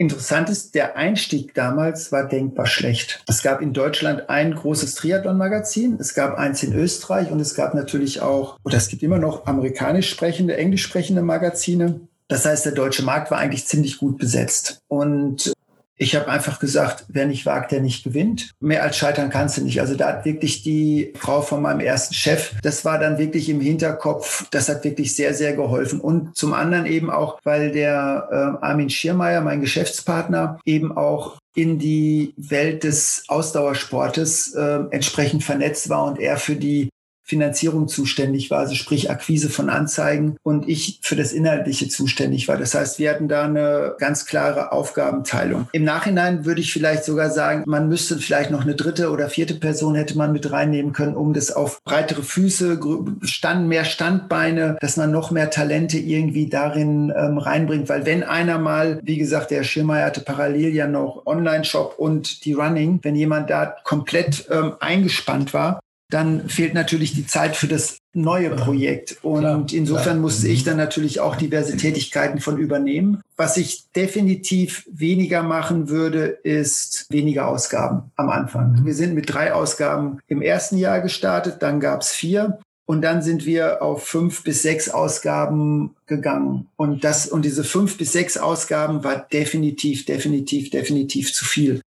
Interessant 0.00 0.48
ist, 0.48 0.76
der 0.76 0.96
Einstieg 0.96 1.54
damals 1.54 2.12
war 2.12 2.28
denkbar 2.28 2.66
schlecht. 2.66 3.24
Es 3.26 3.42
gab 3.42 3.60
in 3.60 3.72
Deutschland 3.72 4.30
ein 4.30 4.54
großes 4.54 4.94
Triathlon-Magazin, 4.94 5.96
es 5.98 6.14
gab 6.14 6.38
eins 6.38 6.62
in 6.62 6.72
Österreich 6.72 7.32
und 7.32 7.40
es 7.40 7.56
gab 7.56 7.74
natürlich 7.74 8.22
auch, 8.22 8.60
oder 8.64 8.76
es 8.76 8.86
gibt 8.86 9.02
immer 9.02 9.18
noch 9.18 9.46
amerikanisch 9.46 10.08
sprechende, 10.08 10.56
englisch 10.56 10.84
sprechende 10.84 11.22
Magazine. 11.22 12.00
Das 12.28 12.44
heißt, 12.44 12.64
der 12.66 12.72
deutsche 12.72 13.02
Markt 13.02 13.32
war 13.32 13.38
eigentlich 13.38 13.66
ziemlich 13.66 13.98
gut 13.98 14.18
besetzt. 14.18 14.78
Und 14.86 15.52
ich 15.98 16.14
habe 16.14 16.28
einfach 16.28 16.60
gesagt, 16.60 17.04
wer 17.08 17.26
nicht 17.26 17.44
wagt, 17.44 17.72
der 17.72 17.80
nicht 17.80 18.04
gewinnt. 18.04 18.52
Mehr 18.60 18.84
als 18.84 18.96
scheitern 18.96 19.30
kannst 19.30 19.58
du 19.58 19.62
nicht. 19.62 19.80
Also 19.80 19.96
da 19.96 20.08
hat 20.08 20.24
wirklich 20.24 20.62
die 20.62 21.12
Frau 21.16 21.42
von 21.42 21.60
meinem 21.60 21.80
ersten 21.80 22.14
Chef, 22.14 22.54
das 22.62 22.84
war 22.84 22.98
dann 22.98 23.18
wirklich 23.18 23.48
im 23.48 23.60
Hinterkopf, 23.60 24.46
das 24.50 24.68
hat 24.68 24.84
wirklich 24.84 25.14
sehr, 25.14 25.34
sehr 25.34 25.54
geholfen. 25.54 26.00
Und 26.00 26.36
zum 26.36 26.54
anderen 26.54 26.86
eben 26.86 27.10
auch, 27.10 27.40
weil 27.42 27.72
der 27.72 28.28
äh, 28.30 28.64
Armin 28.64 28.90
Schiermeier, 28.90 29.40
mein 29.40 29.60
Geschäftspartner, 29.60 30.60
eben 30.64 30.96
auch 30.96 31.38
in 31.54 31.80
die 31.80 32.34
Welt 32.36 32.84
des 32.84 33.24
Ausdauersportes 33.26 34.54
äh, 34.54 34.80
entsprechend 34.90 35.42
vernetzt 35.42 35.88
war 35.88 36.04
und 36.04 36.20
er 36.20 36.36
für 36.36 36.54
die 36.54 36.88
Finanzierung 37.28 37.88
zuständig 37.88 38.50
war, 38.50 38.60
also 38.60 38.74
sprich 38.74 39.10
Akquise 39.10 39.50
von 39.50 39.68
Anzeigen 39.68 40.36
und 40.42 40.66
ich 40.66 41.00
für 41.02 41.14
das 41.14 41.32
Inhaltliche 41.32 41.88
zuständig 41.88 42.48
war. 42.48 42.56
Das 42.56 42.74
heißt, 42.74 42.98
wir 42.98 43.10
hatten 43.10 43.28
da 43.28 43.44
eine 43.44 43.94
ganz 43.98 44.24
klare 44.24 44.72
Aufgabenteilung. 44.72 45.68
Im 45.72 45.84
Nachhinein 45.84 46.46
würde 46.46 46.62
ich 46.62 46.72
vielleicht 46.72 47.04
sogar 47.04 47.30
sagen, 47.30 47.64
man 47.66 47.88
müsste 47.88 48.16
vielleicht 48.16 48.50
noch 48.50 48.62
eine 48.62 48.74
dritte 48.74 49.10
oder 49.10 49.28
vierte 49.28 49.54
Person 49.54 49.94
hätte 49.94 50.16
man 50.16 50.32
mit 50.32 50.50
reinnehmen 50.50 50.94
können, 50.94 51.16
um 51.16 51.34
das 51.34 51.52
auf 51.52 51.82
breitere 51.84 52.22
Füße, 52.22 52.80
Stand, 53.22 53.68
mehr 53.68 53.84
Standbeine, 53.84 54.78
dass 54.80 54.96
man 54.96 55.10
noch 55.10 55.30
mehr 55.30 55.50
Talente 55.50 55.98
irgendwie 55.98 56.48
darin 56.48 57.12
ähm, 57.14 57.36
reinbringt. 57.36 57.90
Weil 57.90 58.06
wenn 58.06 58.22
einer 58.22 58.58
mal, 58.58 59.00
wie 59.02 59.18
gesagt, 59.18 59.50
der 59.50 59.64
Schirmeier 59.64 60.06
hatte 60.06 60.22
parallel 60.22 60.74
ja 60.74 60.86
noch 60.86 61.26
Online-Shop 61.26 61.94
und 61.98 62.46
die 62.46 62.54
Running, 62.54 63.00
wenn 63.02 63.16
jemand 63.16 63.50
da 63.50 63.76
komplett 63.84 64.46
ähm, 64.50 64.72
eingespannt 64.80 65.52
war, 65.52 65.80
dann 66.10 66.48
fehlt 66.48 66.72
natürlich 66.74 67.14
die 67.14 67.26
Zeit 67.26 67.54
für 67.54 67.68
das 67.68 67.98
neue 68.14 68.50
Projekt. 68.50 69.18
Und 69.22 69.40
klar, 69.40 69.66
insofern 69.70 70.04
klar. 70.04 70.16
musste 70.16 70.48
ich 70.48 70.64
dann 70.64 70.78
natürlich 70.78 71.20
auch 71.20 71.36
diverse 71.36 71.76
Tätigkeiten 71.76 72.40
von 72.40 72.56
übernehmen. 72.56 73.20
Was 73.36 73.56
ich 73.58 73.84
definitiv 73.94 74.86
weniger 74.90 75.42
machen 75.42 75.88
würde, 75.88 76.26
ist 76.26 77.06
weniger 77.10 77.48
Ausgaben 77.48 78.10
am 78.16 78.30
Anfang. 78.30 78.72
Mhm. 78.72 78.86
Wir 78.86 78.94
sind 78.94 79.14
mit 79.14 79.32
drei 79.32 79.52
Ausgaben 79.52 80.18
im 80.28 80.40
ersten 80.40 80.78
Jahr 80.78 81.00
gestartet, 81.00 81.56
dann 81.60 81.80
gab 81.80 82.00
es 82.00 82.12
vier. 82.12 82.58
Und 82.86 83.02
dann 83.02 83.20
sind 83.20 83.44
wir 83.44 83.82
auf 83.82 84.06
fünf 84.06 84.42
bis 84.44 84.62
sechs 84.62 84.88
Ausgaben 84.88 85.94
gegangen. 86.06 86.68
Und 86.76 87.04
das, 87.04 87.26
und 87.26 87.44
diese 87.44 87.62
fünf 87.62 87.98
bis 87.98 88.12
sechs 88.12 88.38
Ausgaben 88.38 89.04
war 89.04 89.28
definitiv, 89.30 90.06
definitiv, 90.06 90.70
definitiv 90.70 91.34
zu 91.34 91.44
viel. 91.44 91.82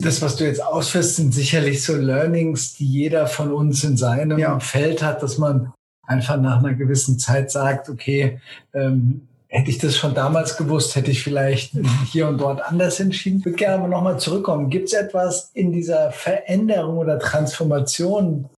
Das, 0.00 0.22
was 0.22 0.36
du 0.36 0.44
jetzt 0.44 0.62
ausführst, 0.62 1.16
sind 1.16 1.34
sicherlich 1.34 1.84
so 1.84 1.94
Learnings, 1.94 2.74
die 2.74 2.86
jeder 2.86 3.26
von 3.26 3.52
uns 3.52 3.84
in 3.84 3.98
seinem 3.98 4.38
ja. 4.38 4.58
Feld 4.58 5.02
hat, 5.02 5.22
dass 5.22 5.36
man 5.36 5.72
einfach 6.06 6.40
nach 6.40 6.58
einer 6.58 6.74
gewissen 6.74 7.18
Zeit 7.18 7.50
sagt, 7.50 7.88
okay, 7.90 8.40
ähm, 8.72 9.28
hätte 9.48 9.68
ich 9.68 9.78
das 9.78 9.96
schon 9.96 10.14
damals 10.14 10.56
gewusst, 10.56 10.96
hätte 10.96 11.10
ich 11.10 11.22
vielleicht 11.22 11.72
hier 12.10 12.28
und 12.28 12.38
dort 12.38 12.62
anders 12.62 12.98
entschieden. 12.98 13.40
Ich 13.40 13.44
würde 13.44 13.58
gerne 13.58 13.74
aber 13.74 13.88
nochmal 13.88 14.18
zurückkommen. 14.18 14.70
Gibt 14.70 14.88
es 14.88 14.94
etwas 14.94 15.50
in 15.52 15.72
dieser 15.72 16.12
Veränderung 16.12 16.98
oder 16.98 17.18
Transformation, 17.18 18.48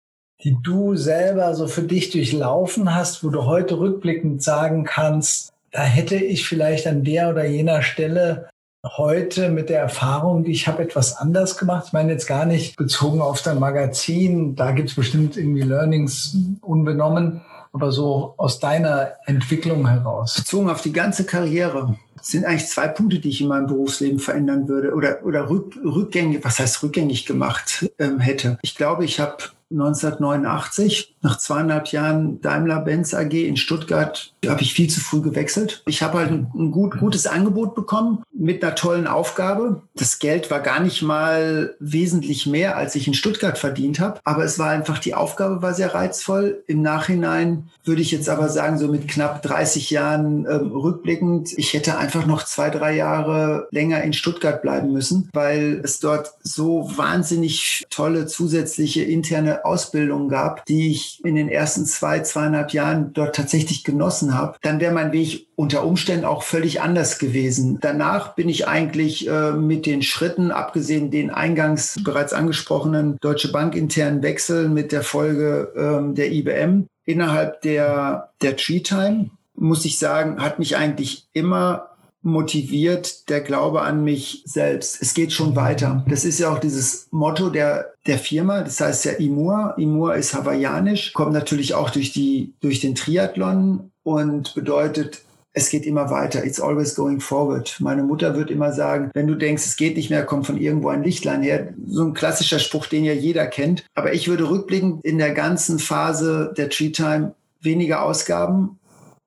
die 0.45 0.57
du 0.63 0.95
selber 0.95 1.55
so 1.55 1.67
für 1.67 1.83
dich 1.83 2.11
durchlaufen 2.11 2.95
hast, 2.95 3.25
wo 3.25 3.31
du 3.31 3.47
heute 3.47 3.79
rückblickend 3.79 4.43
sagen 4.43 4.85
kannst, 4.85 5.51
da 5.73 5.83
hätte 5.83 6.17
ich 6.17 6.47
vielleicht 6.47 6.87
an 6.87 7.03
der 7.03 7.31
oder 7.31 7.47
jener 7.47 7.83
Stelle 7.83 8.51
heute 8.85 9.49
mit 9.49 9.68
der 9.68 9.81
Erfahrung, 9.81 10.45
die 10.45 10.53
ich 10.53 10.66
habe, 10.66 10.83
etwas 10.83 11.16
anders 11.16 11.57
gemacht. 11.57 11.85
Ich 11.87 11.92
meine 11.92 12.12
jetzt 12.12 12.27
gar 12.27 12.47
nicht 12.47 12.77
bezogen 12.77 13.21
auf 13.21 13.42
dein 13.42 13.59
Magazin, 13.59 14.57
da 14.57 14.73
gibt 14.73 14.90
es 14.90 14.97
bestimmt 14.97 15.37
irgendwie 15.37 15.62
Learnings 15.62 16.37
unbenommen, 16.61 17.42
aber 17.73 17.92
so 17.92 18.35
aus 18.37 18.59
deiner 18.59 19.12
Entwicklung 19.27 19.88
heraus. 19.88 20.35
Bezogen 20.35 20.68
auf 20.68 20.83
die 20.83 20.92
ganze 20.92 21.25
Karriere 21.25 21.97
sind 22.21 22.45
eigentlich 22.45 22.68
zwei 22.68 22.88
Punkte, 22.88 23.18
die 23.18 23.31
ich 23.31 23.40
in 23.40 23.49
meinem 23.49 23.66
Berufsleben 23.66 24.18
verändern 24.18 24.68
würde 24.68 24.95
oder, 24.95 25.25
oder 25.25 25.49
rück, 25.49 25.77
rückgängig, 25.85 26.45
was 26.45 26.59
heißt 26.59 26.83
rückgängig 26.83 27.27
gemacht 27.27 27.90
ähm, 27.99 28.21
hätte. 28.21 28.59
Ich 28.62 28.75
glaube, 28.75 29.05
ich 29.05 29.21
habe 29.21 29.37
1989, 29.73 31.17
nach 31.23 31.39
zweieinhalb 31.39 31.89
Jahren 31.89 32.41
Daimler-Benz 32.41 33.15
AG 33.15 33.33
in 33.33 33.57
Stuttgart, 33.57 34.35
habe 34.47 34.63
ich 34.63 34.75
viel 34.75 34.91
zu 34.91 35.01
früh 35.01 35.21
gewechselt. 35.21 35.83
Ich 35.87 36.03
habe 36.03 36.19
halt 36.19 36.31
ein, 36.31 36.51
ein 36.55 36.71
gut, 36.71 36.99
gutes 36.99 37.27
Angebot 37.27 37.75
bekommen 37.75 38.23
mit 38.33 38.63
einer 38.63 38.75
tollen 38.75 39.07
Aufgabe. 39.07 39.83
Das 39.95 40.19
Geld 40.19 40.51
war 40.51 40.61
gar 40.61 40.81
nicht 40.81 41.03
mal 41.03 41.75
wesentlich 41.79 42.47
mehr, 42.47 42.77
als 42.77 42.95
ich 42.97 43.07
in 43.07 43.15
Stuttgart 43.15 43.57
verdient 43.57 44.01
habe. 44.01 44.21
Aber 44.25 44.45
es 44.45 44.59
war 44.59 44.71
einfach, 44.71 44.99
die 44.99 45.15
Aufgabe 45.15 45.63
war 45.63 45.75
sehr 45.75 45.95
reizvoll. 45.95 46.65
Im 46.67 46.83
Nachhinein 46.83 47.71
würde 47.85 48.03
ich 48.03 48.11
jetzt 48.11 48.29
aber 48.29 48.49
sagen, 48.49 48.79
so 48.79 48.89
mit 48.89 49.07
knapp 49.07 49.43
30 49.43 49.91
Jahren 49.91 50.47
ähm, 50.47 50.73
rückblickend, 50.73 51.57
ich 51.57 51.73
hätte 51.73 51.99
einfach 51.99 52.27
noch 52.27 52.45
zwei, 52.45 52.71
drei 52.71 52.97
Jahre 52.97 53.69
länger 53.71 54.03
in 54.03 54.13
Stuttgart 54.13 54.61
bleiben 54.61 54.93
müssen, 54.93 55.31
weil 55.33 55.81
es 55.85 56.01
dort 56.01 56.33
so 56.43 56.91
wahnsinnig 56.97 57.85
tolle 57.91 58.27
zusätzliche 58.27 59.03
interne 59.03 59.62
tolle 59.62 59.64
Ausbildungen 59.64 60.29
gab, 60.29 60.64
die 60.66 60.90
ich 60.90 61.20
in 61.25 61.35
den 61.35 61.48
ersten 61.48 61.87
zwei, 61.87 62.20
zweieinhalb 62.20 62.72
Jahren 62.72 63.12
dort 63.12 63.37
tatsächlich 63.37 63.85
genossen 63.85 64.35
habe, 64.35 64.57
dann 64.62 64.81
wäre 64.81 64.92
mein 64.92 65.12
Weg 65.12 65.48
unter 65.55 65.85
Umständen 65.85 66.25
auch 66.25 66.42
völlig 66.42 66.81
anders 66.81 67.18
gewesen. 67.18 67.79
Danach 67.81 68.35
bin 68.35 68.48
ich 68.48 68.66
eigentlich 68.66 69.29
äh, 69.29 69.53
mit 69.53 69.87
den 69.87 70.03
Schritten, 70.03 70.51
abgesehen 70.51 71.11
den 71.11 71.31
eingangs 71.31 72.01
bereits 72.05 72.33
angesprochenen 72.33 73.16
Deutsche 73.20 73.53
Bank 73.53 73.75
internen 73.75 74.22
Wechsel 74.22 74.68
mit 74.68 74.92
der 74.92 75.03
Folge 75.03 75.72
ähm, 75.77 76.14
der 76.14 76.33
IBM 76.33 76.87
innerhalb 77.05 77.61
der, 77.62 78.31
der 78.42 78.57
Tree 78.57 78.81
Time, 78.81 79.31
muss 79.55 79.85
ich 79.85 79.98
sagen, 79.98 80.42
hat 80.42 80.59
mich 80.59 80.77
eigentlich 80.77 81.27
immer 81.33 81.92
motiviert 82.23 83.29
der 83.29 83.41
Glaube 83.41 83.83
an 83.83 84.05
mich 84.05 84.43
selbst. 84.47 85.03
Es 85.03 85.15
geht 85.15 85.33
schon 85.33 85.57
weiter. 85.57 86.05
Das 86.09 86.25
ist 86.25 86.39
ja 86.39 86.53
auch 86.53 86.59
dieses 86.59 87.09
Motto 87.11 87.51
der, 87.51 87.93
der 88.07 88.19
Firma. 88.19 88.63
Das 88.63 88.81
heißt 88.81 89.05
ja 89.05 89.13
Imur. 89.13 89.75
Imur 89.77 90.15
ist 90.15 90.35
hawaiianisch, 90.35 91.13
kommt 91.13 91.33
natürlich 91.33 91.75
auch 91.75 91.91
durch 91.91 92.13
die, 92.13 92.55
durch 92.61 92.81
den 92.81 92.95
Triathlon 92.95 93.91
und 94.05 94.55
bedeutet, 94.55 95.23
es 95.55 95.69
geht 95.69 95.85
immer 95.85 96.11
weiter. 96.11 96.45
It's 96.45 96.61
always 96.61 96.95
going 96.95 97.21
forward. 97.21 97.77
Meine 97.81 98.03
Mutter 98.03 98.35
wird 98.37 98.51
immer 98.51 98.73
sagen, 98.73 99.11
wenn 99.13 99.27
du 99.27 99.35
denkst, 99.35 99.67
es 99.67 99.77
geht 99.77 99.97
nicht 99.97 100.09
mehr, 100.09 100.25
kommt 100.25 100.47
von 100.47 100.57
irgendwo 100.57 100.89
ein 100.89 101.03
Lichtlein 101.03 101.43
her. 101.43 101.75
So 101.87 102.05
ein 102.05 102.15
klassischer 102.15 102.59
Spruch, 102.59 102.87
den 102.87 103.05
ja 103.05 103.13
jeder 103.13 103.47
kennt. 103.47 103.85
Aber 103.95 104.15
ich 104.15 104.29
würde 104.29 104.49
rückblickend 104.49 105.05
in 105.05 105.19
der 105.19 105.35
ganzen 105.35 105.79
Phase 105.79 106.55
der 106.57 106.71
Tree 106.71 106.91
Time 106.91 107.35
weniger 107.61 108.03
Ausgaben 108.03 108.79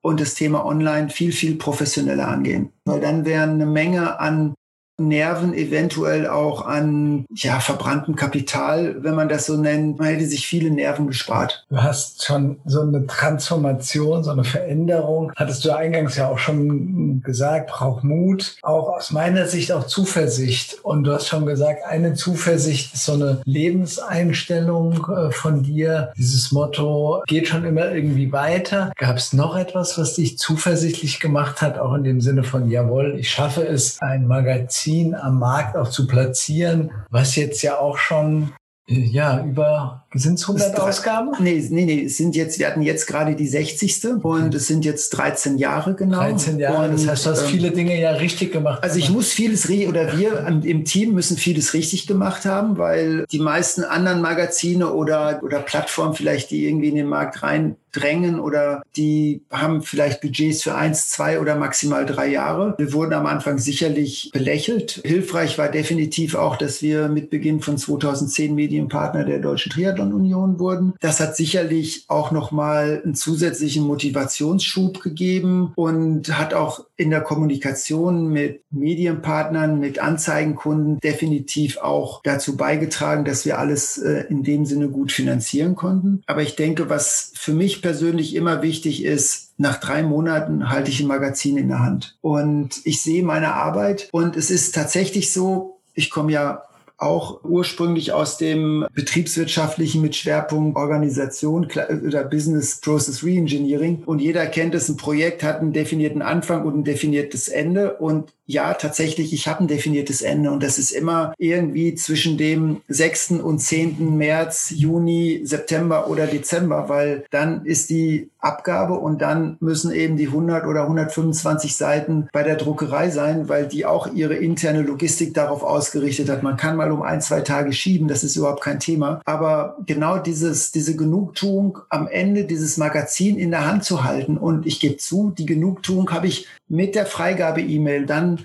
und 0.06 0.20
das 0.20 0.34
Thema 0.34 0.64
Online 0.64 1.10
viel, 1.10 1.32
viel 1.32 1.56
professioneller 1.56 2.28
angehen. 2.28 2.70
Weil 2.84 3.00
dann 3.00 3.24
wären 3.24 3.50
eine 3.50 3.66
Menge 3.66 4.20
an 4.20 4.54
Nerven, 4.98 5.52
eventuell 5.52 6.26
auch 6.26 6.64
an 6.64 7.26
ja, 7.34 7.60
verbranntem 7.60 8.16
Kapital, 8.16 8.96
wenn 9.02 9.14
man 9.14 9.28
das 9.28 9.44
so 9.44 9.56
nennt. 9.56 9.98
Man 9.98 10.08
hätte 10.08 10.26
sich 10.26 10.46
viele 10.46 10.70
Nerven 10.70 11.06
gespart. 11.06 11.66
Du 11.68 11.82
hast 11.82 12.24
schon 12.24 12.60
so 12.64 12.80
eine 12.80 13.06
Transformation, 13.06 14.24
so 14.24 14.30
eine 14.30 14.44
Veränderung, 14.44 15.32
hattest 15.36 15.64
du 15.64 15.76
eingangs 15.76 16.16
ja 16.16 16.28
auch 16.28 16.38
schon 16.38 17.20
gesagt, 17.22 17.70
braucht 17.70 18.04
Mut, 18.04 18.56
auch 18.62 18.88
aus 18.88 19.10
meiner 19.10 19.46
Sicht 19.46 19.70
auch 19.72 19.84
Zuversicht. 19.84 20.78
Und 20.82 21.04
du 21.04 21.12
hast 21.12 21.28
schon 21.28 21.44
gesagt, 21.44 21.84
eine 21.84 22.14
Zuversicht 22.14 22.94
ist 22.94 23.04
so 23.04 23.12
eine 23.12 23.42
Lebenseinstellung 23.44 25.06
äh, 25.10 25.30
von 25.30 25.62
dir. 25.62 26.12
Dieses 26.16 26.52
Motto 26.52 27.22
geht 27.26 27.48
schon 27.48 27.64
immer 27.64 27.92
irgendwie 27.92 28.32
weiter. 28.32 28.92
Gab 28.96 29.18
es 29.18 29.34
noch 29.34 29.56
etwas, 29.56 29.98
was 29.98 30.14
dich 30.14 30.38
zuversichtlich 30.38 31.20
gemacht 31.20 31.60
hat, 31.60 31.78
auch 31.78 31.92
in 31.94 32.04
dem 32.04 32.22
Sinne 32.22 32.44
von, 32.44 32.70
jawohl, 32.70 33.16
ich 33.18 33.30
schaffe 33.30 33.62
es, 33.66 33.98
ein 34.00 34.26
Magazin 34.26 34.85
Magazin 34.86 35.14
am 35.14 35.38
Markt 35.38 35.76
auch 35.76 35.90
zu 35.90 36.06
platzieren, 36.06 36.92
was 37.10 37.36
jetzt 37.36 37.62
ja 37.62 37.78
auch 37.78 37.98
schon 37.98 38.52
äh, 38.88 38.94
ja, 38.94 39.44
über, 39.44 40.05
sind 40.18 40.34
es 40.34 40.48
100 40.48 40.78
Ausgaben? 40.78 41.32
Nee, 41.38 41.64
nee, 41.70 41.84
nee, 41.84 42.04
es 42.04 42.16
sind 42.16 42.36
jetzt, 42.36 42.58
wir 42.58 42.66
hatten 42.66 42.82
jetzt 42.82 43.06
gerade 43.06 43.34
die 43.34 43.46
60. 43.46 44.22
und 44.22 44.54
es 44.54 44.66
sind 44.66 44.84
jetzt 44.84 45.10
13 45.10 45.58
Jahre 45.58 45.94
genau. 45.94 46.18
13 46.18 46.58
Jahre, 46.58 46.88
und, 46.88 46.94
das 46.94 47.08
heißt, 47.08 47.26
du 47.26 47.30
hast 47.30 47.42
ähm, 47.42 47.48
viele 47.48 47.70
Dinge 47.70 48.00
ja 48.00 48.12
richtig 48.12 48.52
gemacht. 48.52 48.82
Also 48.82 48.98
ich 48.98 49.10
muss 49.10 49.32
vieles, 49.32 49.68
oder 49.68 50.16
wir 50.18 50.46
im 50.46 50.84
Team 50.84 51.14
müssen 51.14 51.36
vieles 51.36 51.74
richtig 51.74 52.06
gemacht 52.06 52.44
haben, 52.44 52.78
weil 52.78 53.26
die 53.30 53.38
meisten 53.38 53.84
anderen 53.84 54.20
Magazine 54.20 54.92
oder, 54.92 55.40
oder 55.42 55.60
Plattformen 55.60 56.14
vielleicht, 56.14 56.50
die 56.50 56.66
irgendwie 56.66 56.88
in 56.88 56.96
den 56.96 57.08
Markt 57.08 57.42
rein 57.42 57.76
drängen 57.96 58.40
oder 58.40 58.82
die 58.96 59.42
haben 59.50 59.82
vielleicht 59.82 60.20
Budgets 60.20 60.62
für 60.62 60.74
eins, 60.74 61.08
zwei 61.08 61.40
oder 61.40 61.56
maximal 61.56 62.04
drei 62.06 62.28
Jahre. 62.28 62.74
Wir 62.78 62.92
wurden 62.92 63.14
am 63.14 63.26
Anfang 63.26 63.58
sicherlich 63.58 64.30
belächelt. 64.32 65.00
Hilfreich 65.04 65.58
war 65.58 65.70
definitiv 65.70 66.34
auch, 66.34 66.56
dass 66.56 66.82
wir 66.82 67.08
mit 67.08 67.30
Beginn 67.30 67.60
von 67.60 67.78
2010 67.78 68.54
Medienpartner 68.54 69.24
der 69.24 69.38
Deutschen 69.38 69.72
Triathlon 69.72 70.05
Union 70.12 70.58
wurden. 70.58 70.94
Das 71.00 71.20
hat 71.20 71.36
sicherlich 71.36 72.04
auch 72.08 72.30
nochmal 72.30 73.02
einen 73.04 73.14
zusätzlichen 73.14 73.84
Motivationsschub 73.84 75.00
gegeben 75.02 75.72
und 75.74 76.36
hat 76.38 76.54
auch 76.54 76.84
in 76.96 77.10
der 77.10 77.20
Kommunikation 77.20 78.28
mit 78.28 78.62
Medienpartnern, 78.70 79.78
mit 79.78 79.98
Anzeigenkunden 79.98 80.98
definitiv 81.00 81.78
auch 81.78 82.20
dazu 82.22 82.56
beigetragen, 82.56 83.24
dass 83.24 83.44
wir 83.44 83.58
alles 83.58 83.98
äh, 83.98 84.24
in 84.28 84.42
dem 84.42 84.64
Sinne 84.66 84.88
gut 84.88 85.12
finanzieren 85.12 85.74
konnten. 85.74 86.22
Aber 86.26 86.42
ich 86.42 86.56
denke, 86.56 86.88
was 86.88 87.32
für 87.34 87.52
mich 87.52 87.82
persönlich 87.82 88.34
immer 88.34 88.62
wichtig 88.62 89.04
ist, 89.04 89.46
nach 89.58 89.78
drei 89.78 90.02
Monaten 90.02 90.68
halte 90.70 90.90
ich 90.90 91.00
ein 91.00 91.06
Magazin 91.06 91.56
in 91.56 91.68
der 91.68 91.80
Hand 91.80 92.16
und 92.20 92.80
ich 92.84 93.00
sehe 93.00 93.22
meine 93.22 93.54
Arbeit 93.54 94.08
und 94.12 94.36
es 94.36 94.50
ist 94.50 94.74
tatsächlich 94.74 95.32
so, 95.32 95.78
ich 95.94 96.10
komme 96.10 96.32
ja 96.32 96.62
auch 96.98 97.44
ursprünglich 97.44 98.12
aus 98.12 98.38
dem 98.38 98.86
betriebswirtschaftlichen 98.94 100.00
mit 100.00 100.16
Schwerpunkt 100.16 100.76
Organisation 100.76 101.68
oder 102.06 102.24
Business 102.24 102.80
Process 102.80 103.22
Reengineering. 103.22 104.02
Und 104.06 104.20
jeder 104.20 104.46
kennt 104.46 104.74
es, 104.74 104.88
ein 104.88 104.96
Projekt 104.96 105.42
hat 105.42 105.60
einen 105.60 105.72
definierten 105.72 106.22
Anfang 106.22 106.64
und 106.64 106.78
ein 106.78 106.84
definiertes 106.84 107.48
Ende. 107.48 107.94
Und 107.94 108.32
ja, 108.46 108.74
tatsächlich, 108.74 109.32
ich 109.32 109.48
habe 109.48 109.64
ein 109.64 109.68
definiertes 109.68 110.22
Ende 110.22 110.52
und 110.52 110.62
das 110.62 110.78
ist 110.78 110.92
immer 110.92 111.34
irgendwie 111.36 111.96
zwischen 111.96 112.38
dem 112.38 112.80
6. 112.86 113.32
und 113.42 113.58
10. 113.58 114.16
März, 114.16 114.72
Juni, 114.74 115.40
September 115.42 116.08
oder 116.08 116.28
Dezember, 116.28 116.88
weil 116.88 117.24
dann 117.30 117.64
ist 117.66 117.90
die 117.90 118.30
Abgabe 118.38 118.94
und 118.94 119.20
dann 119.20 119.56
müssen 119.58 119.90
eben 119.90 120.16
die 120.16 120.28
100 120.28 120.66
oder 120.66 120.82
125 120.82 121.76
Seiten 121.76 122.28
bei 122.32 122.44
der 122.44 122.54
Druckerei 122.54 123.10
sein, 123.10 123.48
weil 123.48 123.66
die 123.66 123.84
auch 123.84 124.06
ihre 124.12 124.34
interne 124.34 124.82
Logistik 124.82 125.34
darauf 125.34 125.64
ausgerichtet 125.64 126.28
hat. 126.28 126.44
Man 126.44 126.56
kann 126.56 126.76
mal 126.76 126.92
um 126.92 127.02
ein, 127.02 127.20
zwei 127.20 127.40
Tage 127.40 127.72
schieben, 127.72 128.06
das 128.06 128.22
ist 128.22 128.36
überhaupt 128.36 128.62
kein 128.62 128.78
Thema. 128.78 129.20
Aber 129.24 129.76
genau 129.84 130.18
dieses, 130.18 130.70
diese 130.70 130.94
Genugtuung 130.94 131.78
am 131.88 132.06
Ende 132.06 132.44
dieses 132.44 132.76
Magazin 132.76 133.36
in 133.36 133.50
der 133.50 133.66
Hand 133.66 133.84
zu 133.84 134.04
halten 134.04 134.38
und 134.38 134.66
ich 134.66 134.78
gebe 134.78 134.98
zu, 134.98 135.32
die 135.36 135.46
Genugtuung 135.46 136.10
habe 136.10 136.28
ich 136.28 136.46
mit 136.68 136.94
der 136.94 137.06
Freigabe-E-Mail, 137.06 138.06
dann 138.06 138.35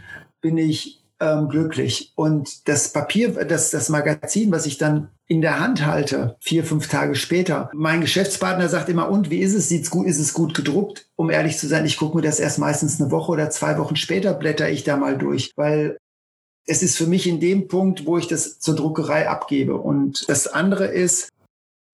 bin 0.41 0.57
ich 0.57 1.01
ähm, 1.21 1.49
glücklich. 1.49 2.11
Und 2.15 2.67
das 2.67 2.91
Papier, 2.91 3.45
das, 3.45 3.69
das 3.69 3.89
Magazin, 3.89 4.51
was 4.51 4.65
ich 4.65 4.77
dann 4.77 5.09
in 5.27 5.41
der 5.41 5.59
Hand 5.59 5.85
halte, 5.85 6.35
vier, 6.41 6.65
fünf 6.65 6.87
Tage 6.87 7.15
später. 7.15 7.69
Mein 7.73 8.01
Geschäftspartner 8.01 8.67
sagt 8.67 8.89
immer, 8.89 9.09
und 9.09 9.29
wie 9.29 9.39
ist 9.39 9.53
es? 9.53 9.69
Sieht's 9.69 9.89
gut, 9.89 10.07
ist 10.07 10.19
es 10.19 10.33
gut 10.33 10.53
gedruckt? 10.53 11.07
Um 11.15 11.29
ehrlich 11.29 11.57
zu 11.57 11.67
sein, 11.67 11.85
ich 11.85 11.97
gucke 11.97 12.17
mir 12.17 12.23
das 12.23 12.39
erst 12.39 12.59
meistens 12.59 12.99
eine 12.99 13.11
Woche 13.11 13.31
oder 13.31 13.49
zwei 13.49 13.77
Wochen 13.77 13.95
später 13.95 14.33
blätter 14.33 14.69
ich 14.69 14.83
da 14.83 14.97
mal 14.97 15.17
durch, 15.17 15.53
weil 15.55 15.97
es 16.65 16.83
ist 16.83 16.97
für 16.97 17.07
mich 17.07 17.27
in 17.27 17.39
dem 17.39 17.67
Punkt, 17.67 18.05
wo 18.05 18.17
ich 18.17 18.27
das 18.27 18.59
zur 18.59 18.75
Druckerei 18.75 19.29
abgebe. 19.29 19.77
Und 19.77 20.27
das 20.27 20.47
andere 20.47 20.85
ist 20.87 21.29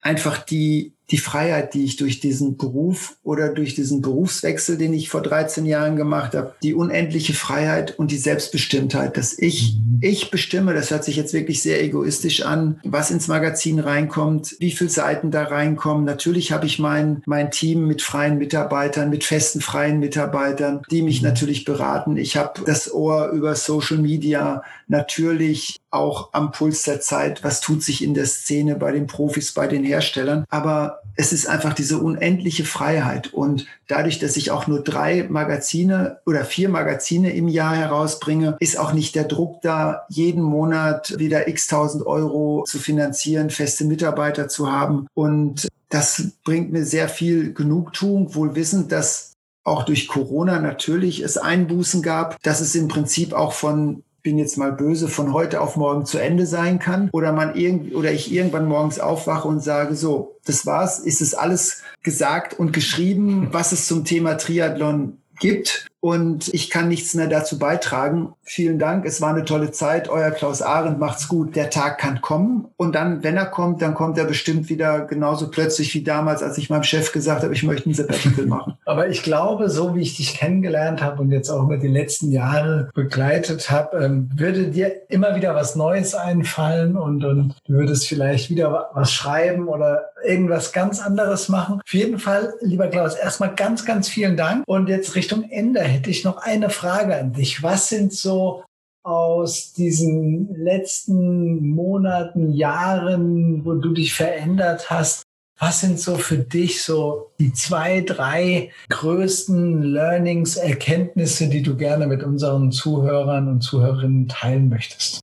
einfach 0.01 0.39
die 0.39 0.96
die 1.09 1.17
Freiheit, 1.17 1.73
die 1.73 1.85
ich 1.85 1.95
durch 1.95 2.19
diesen 2.19 2.57
Beruf 2.57 3.15
oder 3.23 3.49
durch 3.49 3.75
diesen 3.75 4.01
Berufswechsel, 4.01 4.77
den 4.77 4.93
ich 4.93 5.09
vor 5.09 5.21
13 5.21 5.65
Jahren 5.65 5.95
gemacht 5.95 6.35
habe, 6.35 6.55
die 6.61 6.73
unendliche 6.73 7.33
Freiheit 7.33 7.97
und 7.97 8.11
die 8.11 8.17
Selbstbestimmtheit, 8.17 9.15
dass 9.15 9.37
ich, 9.37 9.75
mhm. 9.75 9.99
ich 10.01 10.31
bestimme, 10.31 10.73
das 10.73 10.91
hört 10.91 11.05
sich 11.05 11.15
jetzt 11.15 11.33
wirklich 11.33 11.61
sehr 11.61 11.81
egoistisch 11.81 12.41
an, 12.41 12.81
was 12.83 13.09
ins 13.09 13.29
Magazin 13.29 13.79
reinkommt, 13.79 14.57
wie 14.59 14.71
viele 14.71 14.89
Seiten 14.89 15.31
da 15.31 15.43
reinkommen. 15.43 16.03
Natürlich 16.03 16.51
habe 16.51 16.65
ich 16.65 16.77
mein, 16.77 17.21
mein 17.25 17.51
Team 17.51 17.87
mit 17.87 18.01
freien 18.01 18.37
Mitarbeitern, 18.37 19.09
mit 19.09 19.23
festen 19.23 19.61
freien 19.61 19.99
Mitarbeitern, 19.99 20.81
die 20.91 21.01
mich 21.01 21.21
mhm. 21.21 21.29
natürlich 21.29 21.63
beraten. 21.63 22.17
Ich 22.17 22.35
habe 22.35 22.61
das 22.65 22.93
Ohr 22.93 23.29
über 23.29 23.55
Social 23.55 23.97
Media 23.97 24.61
natürlich 24.89 25.77
auch 25.89 26.29
am 26.33 26.51
Puls 26.51 26.83
der 26.83 27.01
Zeit. 27.01 27.43
Was 27.43 27.61
tut 27.61 27.83
sich 27.83 28.03
in 28.03 28.13
der 28.13 28.25
Szene 28.25 28.75
bei 28.75 28.91
den 28.91 29.07
Profis, 29.07 29.53
bei 29.53 29.67
den 29.67 29.83
Herstellern? 29.83 30.45
Aber 30.49 31.01
es 31.15 31.33
ist 31.33 31.47
einfach 31.47 31.73
diese 31.73 31.97
unendliche 31.97 32.65
Freiheit. 32.65 33.33
Und 33.33 33.65
dadurch, 33.87 34.19
dass 34.19 34.37
ich 34.37 34.51
auch 34.51 34.67
nur 34.67 34.83
drei 34.83 35.27
Magazine 35.29 36.19
oder 36.25 36.45
vier 36.45 36.69
Magazine 36.69 37.33
im 37.33 37.47
Jahr 37.47 37.75
herausbringe, 37.75 38.57
ist 38.59 38.77
auch 38.77 38.93
nicht 38.93 39.15
der 39.15 39.23
Druck 39.25 39.61
da, 39.61 40.05
jeden 40.09 40.43
Monat 40.43 41.17
wieder 41.17 41.47
x 41.47 41.67
tausend 41.67 42.05
Euro 42.05 42.63
zu 42.67 42.79
finanzieren, 42.79 43.49
feste 43.49 43.85
Mitarbeiter 43.85 44.47
zu 44.47 44.71
haben. 44.71 45.07
Und 45.13 45.67
das 45.89 46.31
bringt 46.43 46.71
mir 46.71 46.85
sehr 46.85 47.09
viel 47.09 47.53
Genugtuung, 47.53 48.35
wohl 48.35 48.55
wissend, 48.55 48.91
dass 48.91 49.33
auch 49.63 49.83
durch 49.83 50.07
Corona 50.07 50.59
natürlich 50.59 51.21
es 51.21 51.37
Einbußen 51.37 52.01
gab, 52.01 52.41
dass 52.41 52.61
es 52.61 52.73
im 52.75 52.87
Prinzip 52.87 53.33
auch 53.33 53.51
von 53.51 54.03
bin 54.27 54.37
jetzt 54.37 54.57
mal 54.57 54.73
böse, 54.73 55.07
von 55.07 55.31
heute 55.31 55.61
auf 55.61 55.77
morgen 55.77 56.05
zu 56.05 56.17
Ende 56.17 56.45
sein 56.45 56.79
kann 56.79 57.09
oder 57.13 57.31
man 57.31 57.55
irgendwie 57.55 57.95
oder 57.95 58.11
ich 58.11 58.29
irgendwann 58.29 58.65
morgens 58.65 58.99
aufwache 58.99 59.47
und 59.47 59.63
sage, 59.63 59.95
so, 59.95 60.35
das 60.43 60.65
war's, 60.65 60.99
ist 60.99 61.21
es 61.21 61.33
alles 61.33 61.81
gesagt 62.03 62.53
und 62.59 62.73
geschrieben, 62.73 63.47
was 63.53 63.71
es 63.71 63.87
zum 63.87 64.03
Thema 64.03 64.33
Triathlon 64.33 65.19
gibt. 65.39 65.87
Und 65.99 66.53
ich 66.53 66.69
kann 66.69 66.87
nichts 66.87 67.13
mehr 67.15 67.27
dazu 67.27 67.57
beitragen. 67.57 68.33
Vielen 68.43 68.79
Dank, 68.79 69.05
es 69.05 69.19
war 69.19 69.29
eine 69.29 69.45
tolle 69.45 69.71
Zeit. 69.71 70.09
Euer 70.09 70.31
Klaus 70.31 70.61
Arendt 70.61 70.99
macht's 70.99 71.27
gut. 71.27 71.55
Der 71.55 71.69
Tag 71.69 71.97
kann 71.97 72.21
kommen 72.21 72.67
und 72.77 72.93
dann, 72.93 73.23
wenn 73.23 73.35
er 73.35 73.47
kommt, 73.47 73.81
dann 73.81 73.95
kommt 73.95 74.17
er 74.17 74.25
bestimmt 74.25 74.69
wieder 74.69 75.01
genauso 75.01 75.49
plötzlich 75.49 75.93
wie 75.95 76.03
damals, 76.03 76.43
als 76.43 76.57
ich 76.57 76.69
meinem 76.69 76.83
Chef 76.83 77.11
gesagt 77.11 77.43
habe, 77.43 77.53
ich 77.53 77.63
möchte 77.63 77.89
ein 77.89 77.93
Sabbatical 77.93 78.45
machen. 78.45 78.77
Aber 78.85 79.09
ich 79.09 79.23
glaube, 79.23 79.69
so 79.69 79.95
wie 79.95 80.01
ich 80.01 80.15
dich 80.15 80.35
kennengelernt 80.35 81.01
habe 81.01 81.21
und 81.21 81.31
jetzt 81.31 81.49
auch 81.49 81.63
über 81.63 81.77
die 81.77 81.87
letzten 81.87 82.31
Jahre 82.31 82.89
begleitet 82.93 83.69
habe, 83.71 83.97
ähm, 83.97 84.29
würde 84.35 84.67
dir 84.67 85.09
immer 85.09 85.35
wieder 85.35 85.55
was 85.55 85.75
Neues 85.75 86.13
einfallen 86.13 86.95
und, 86.95 87.23
und 87.25 87.55
du 87.65 87.73
würdest 87.73 88.07
vielleicht 88.07 88.49
wieder 88.49 88.89
was 88.93 89.11
schreiben 89.11 89.67
oder 89.67 90.11
irgendwas 90.25 90.71
ganz 90.71 91.01
anderes 91.01 91.49
machen. 91.49 91.81
Auf 91.83 91.93
jeden 91.93 92.19
Fall, 92.19 92.53
lieber 92.61 92.87
Klaus, 92.87 93.15
erstmal 93.15 93.55
ganz, 93.55 93.85
ganz 93.85 94.07
vielen 94.07 94.37
Dank. 94.37 94.63
Und 94.67 94.89
jetzt 94.89 95.15
Richtung 95.15 95.49
Ende 95.49 95.86
hätte 95.87 96.09
ich 96.09 96.23
noch 96.23 96.37
eine 96.37 96.69
Frage 96.69 97.17
an 97.17 97.33
dich. 97.33 97.63
Was 97.63 97.89
sind 97.89 98.13
so 98.13 98.63
aus 99.03 99.73
diesen 99.73 100.53
letzten 100.55 101.69
Monaten, 101.69 102.53
Jahren, 102.53 103.63
wo 103.63 103.73
du 103.75 103.93
dich 103.93 104.13
verändert 104.13 104.89
hast, 104.89 105.23
was 105.59 105.81
sind 105.81 105.99
so 105.99 106.17
für 106.17 106.37
dich 106.37 106.83
so 106.83 107.31
die 107.39 107.51
zwei, 107.51 108.01
drei 108.01 108.71
größten 108.89 109.81
Learnings, 109.81 110.55
Erkenntnisse, 110.55 111.49
die 111.49 111.63
du 111.63 111.75
gerne 111.75 112.05
mit 112.05 112.21
unseren 112.21 112.71
Zuhörern 112.71 113.47
und 113.47 113.61
Zuhörerinnen 113.61 114.27
teilen 114.27 114.69
möchtest? 114.69 115.19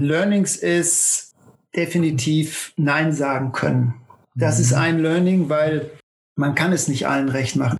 Learnings 0.00 0.56
ist 0.56 1.34
definitiv 1.74 2.72
Nein 2.76 3.12
sagen 3.12 3.52
können. 3.52 3.94
Das 4.34 4.58
mhm. 4.58 4.64
ist 4.64 4.72
ein 4.74 4.98
Learning, 4.98 5.48
weil 5.48 5.90
man 6.36 6.54
kann 6.54 6.72
es 6.72 6.88
nicht 6.88 7.06
allen 7.06 7.28
recht 7.28 7.56
machen. 7.56 7.77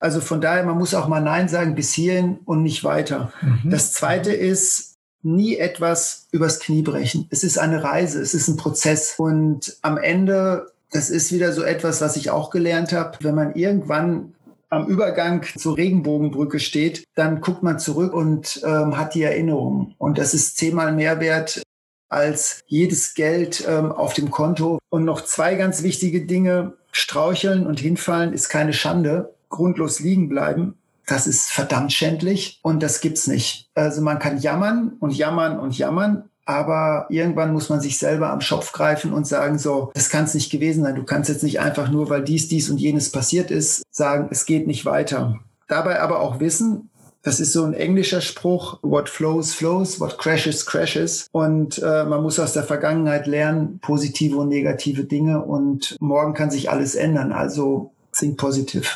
Also 0.00 0.20
von 0.20 0.40
daher, 0.40 0.64
man 0.64 0.78
muss 0.78 0.94
auch 0.94 1.08
mal 1.08 1.20
Nein 1.20 1.48
sagen 1.48 1.74
bis 1.74 1.92
hierhin 1.92 2.38
und 2.46 2.62
nicht 2.62 2.82
weiter. 2.82 3.32
Mhm. 3.42 3.70
Das 3.70 3.92
zweite 3.92 4.32
ist, 4.32 4.90
nie 5.22 5.56
etwas 5.56 6.26
übers 6.30 6.60
Knie 6.60 6.82
brechen. 6.82 7.26
Es 7.30 7.44
ist 7.44 7.58
eine 7.58 7.82
Reise, 7.82 8.20
es 8.20 8.34
ist 8.34 8.48
ein 8.48 8.56
Prozess. 8.56 9.14
Und 9.18 9.76
am 9.82 9.98
Ende, 9.98 10.72
das 10.90 11.10
ist 11.10 11.32
wieder 11.32 11.52
so 11.52 11.62
etwas, 11.62 12.00
was 12.00 12.16
ich 12.16 12.30
auch 12.30 12.50
gelernt 12.50 12.92
habe, 12.92 13.18
wenn 13.20 13.34
man 13.34 13.54
irgendwann 13.54 14.34
am 14.70 14.86
Übergang 14.86 15.44
zur 15.56 15.76
Regenbogenbrücke 15.76 16.60
steht, 16.60 17.04
dann 17.16 17.40
guckt 17.40 17.62
man 17.62 17.78
zurück 17.78 18.12
und 18.12 18.62
ähm, 18.64 18.96
hat 18.96 19.14
die 19.14 19.22
Erinnerung. 19.22 19.94
Und 19.98 20.16
das 20.16 20.32
ist 20.32 20.56
zehnmal 20.56 20.92
mehr 20.92 21.20
wert 21.20 21.62
als 22.08 22.62
jedes 22.66 23.14
Geld 23.14 23.64
ähm, 23.68 23.92
auf 23.92 24.14
dem 24.14 24.30
Konto. 24.30 24.78
Und 24.88 25.04
noch 25.04 25.22
zwei 25.22 25.56
ganz 25.56 25.82
wichtige 25.82 26.24
Dinge. 26.24 26.74
Straucheln 26.92 27.66
und 27.66 27.78
hinfallen 27.78 28.32
ist 28.32 28.48
keine 28.48 28.72
Schande 28.72 29.32
grundlos 29.50 30.00
liegen 30.00 30.28
bleiben, 30.28 30.76
das 31.06 31.26
ist 31.26 31.50
verdammt 31.50 31.92
schändlich 31.92 32.60
und 32.62 32.82
das 32.82 33.00
gibt's 33.00 33.26
nicht. 33.26 33.68
Also 33.74 34.00
man 34.00 34.18
kann 34.18 34.38
jammern 34.38 34.92
und 35.00 35.14
jammern 35.14 35.58
und 35.58 35.76
jammern, 35.76 36.30
aber 36.46 37.06
irgendwann 37.10 37.52
muss 37.52 37.68
man 37.68 37.80
sich 37.80 37.98
selber 37.98 38.30
am 38.30 38.40
Schopf 38.40 38.72
greifen 38.72 39.12
und 39.12 39.26
sagen, 39.26 39.58
so, 39.58 39.90
das 39.94 40.08
kann 40.08 40.24
es 40.24 40.34
nicht 40.34 40.50
gewesen 40.50 40.84
sein. 40.84 40.94
Du 40.94 41.04
kannst 41.04 41.28
jetzt 41.28 41.42
nicht 41.42 41.60
einfach 41.60 41.90
nur, 41.90 42.08
weil 42.08 42.22
dies, 42.22 42.48
dies 42.48 42.70
und 42.70 42.78
jenes 42.78 43.12
passiert 43.12 43.50
ist, 43.50 43.82
sagen, 43.90 44.28
es 44.30 44.46
geht 44.46 44.66
nicht 44.66 44.86
weiter. 44.86 45.38
Dabei 45.68 46.00
aber 46.00 46.20
auch 46.20 46.40
wissen, 46.40 46.90
das 47.22 47.38
ist 47.38 47.52
so 47.52 47.64
ein 47.64 47.74
englischer 47.74 48.22
Spruch, 48.22 48.78
what 48.82 49.08
flows, 49.08 49.52
flows, 49.52 50.00
what 50.00 50.16
crashes, 50.16 50.64
crashes. 50.64 51.26
Und 51.32 51.78
äh, 51.78 52.04
man 52.04 52.22
muss 52.22 52.38
aus 52.38 52.54
der 52.54 52.64
Vergangenheit 52.64 53.26
lernen, 53.26 53.78
positive 53.80 54.38
und 54.38 54.48
negative 54.48 55.04
Dinge. 55.04 55.44
Und 55.44 55.96
morgen 56.00 56.32
kann 56.32 56.50
sich 56.50 56.70
alles 56.70 56.94
ändern. 56.94 57.32
Also 57.32 57.92
think 58.20 58.38
positive. 58.38 58.86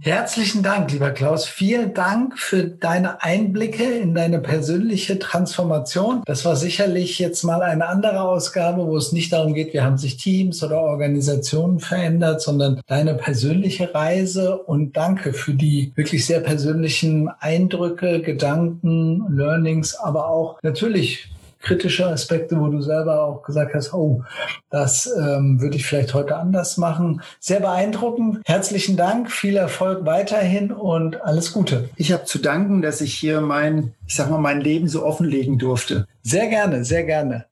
Herzlichen 0.00 0.62
Dank, 0.62 0.92
lieber 0.92 1.12
Klaus. 1.12 1.46
Vielen 1.46 1.94
Dank 1.94 2.38
für 2.38 2.64
deine 2.64 3.22
Einblicke 3.22 3.84
in 3.84 4.14
deine 4.14 4.38
persönliche 4.38 5.18
Transformation. 5.18 6.22
Das 6.26 6.44
war 6.44 6.56
sicherlich 6.56 7.18
jetzt 7.18 7.42
mal 7.42 7.62
eine 7.62 7.88
andere 7.88 8.20
Ausgabe, 8.20 8.86
wo 8.86 8.98
es 8.98 9.12
nicht 9.12 9.32
darum 9.32 9.54
geht, 9.54 9.72
wie 9.72 9.80
haben 9.80 9.96
sich 9.96 10.18
Teams 10.18 10.62
oder 10.62 10.82
Organisationen 10.82 11.80
verändert, 11.80 12.42
sondern 12.42 12.82
deine 12.86 13.14
persönliche 13.14 13.94
Reise. 13.94 14.58
Und 14.58 14.94
danke 14.94 15.32
für 15.32 15.54
die 15.54 15.92
wirklich 15.94 16.26
sehr 16.26 16.40
persönlichen 16.40 17.30
Eindrücke, 17.40 18.20
Gedanken, 18.20 19.24
Learnings, 19.34 19.94
aber 19.94 20.28
auch 20.28 20.58
natürlich 20.60 21.30
kritische 21.64 22.06
Aspekte, 22.06 22.60
wo 22.60 22.68
du 22.68 22.80
selber 22.80 23.22
auch 23.22 23.42
gesagt 23.42 23.74
hast, 23.74 23.92
oh, 23.92 24.22
das 24.70 25.10
ähm, 25.18 25.60
würde 25.60 25.76
ich 25.76 25.86
vielleicht 25.86 26.14
heute 26.14 26.36
anders 26.36 26.76
machen. 26.76 27.22
Sehr 27.40 27.60
beeindruckend. 27.60 28.42
Herzlichen 28.44 28.96
Dank, 28.96 29.32
viel 29.32 29.56
Erfolg 29.56 30.06
weiterhin 30.06 30.70
und 30.70 31.22
alles 31.24 31.52
Gute. 31.52 31.88
Ich 31.96 32.12
habe 32.12 32.24
zu 32.24 32.38
danken, 32.38 32.82
dass 32.82 33.00
ich 33.00 33.14
hier 33.14 33.40
mein, 33.40 33.94
ich 34.06 34.14
sag 34.14 34.30
mal, 34.30 34.38
mein 34.38 34.60
Leben 34.60 34.88
so 34.88 35.04
offenlegen 35.04 35.58
durfte. 35.58 36.06
Sehr 36.22 36.48
gerne, 36.48 36.84
sehr 36.84 37.04
gerne. 37.04 37.46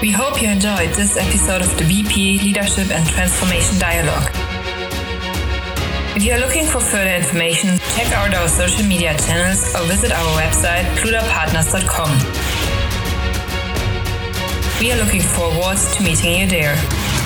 We 0.00 0.16
hope 0.16 0.40
you 0.40 0.48
enjoyed 0.48 0.94
this 0.94 1.16
episode 1.16 1.60
of 1.60 1.76
the 1.76 1.84
VP 1.84 2.40
Leadership 2.42 2.90
and 2.90 3.06
Transformation 3.06 3.78
Dialogue. 3.78 4.30
If 6.16 6.24
you 6.24 6.32
are 6.32 6.40
looking 6.40 6.66
for 6.66 6.80
further 6.80 7.14
information, 7.14 7.78
check 7.94 8.10
out 8.12 8.34
our 8.34 8.48
social 8.48 8.84
media 8.84 9.16
channels 9.16 9.62
or 9.74 9.82
visit 9.86 10.10
our 10.10 10.40
website, 10.40 10.84
pludapartners.com. 10.96 12.59
We 14.80 14.90
are 14.92 14.96
looking 14.96 15.20
forward 15.20 15.76
to 15.76 16.02
meeting 16.02 16.40
you 16.40 16.46
there. 16.46 17.19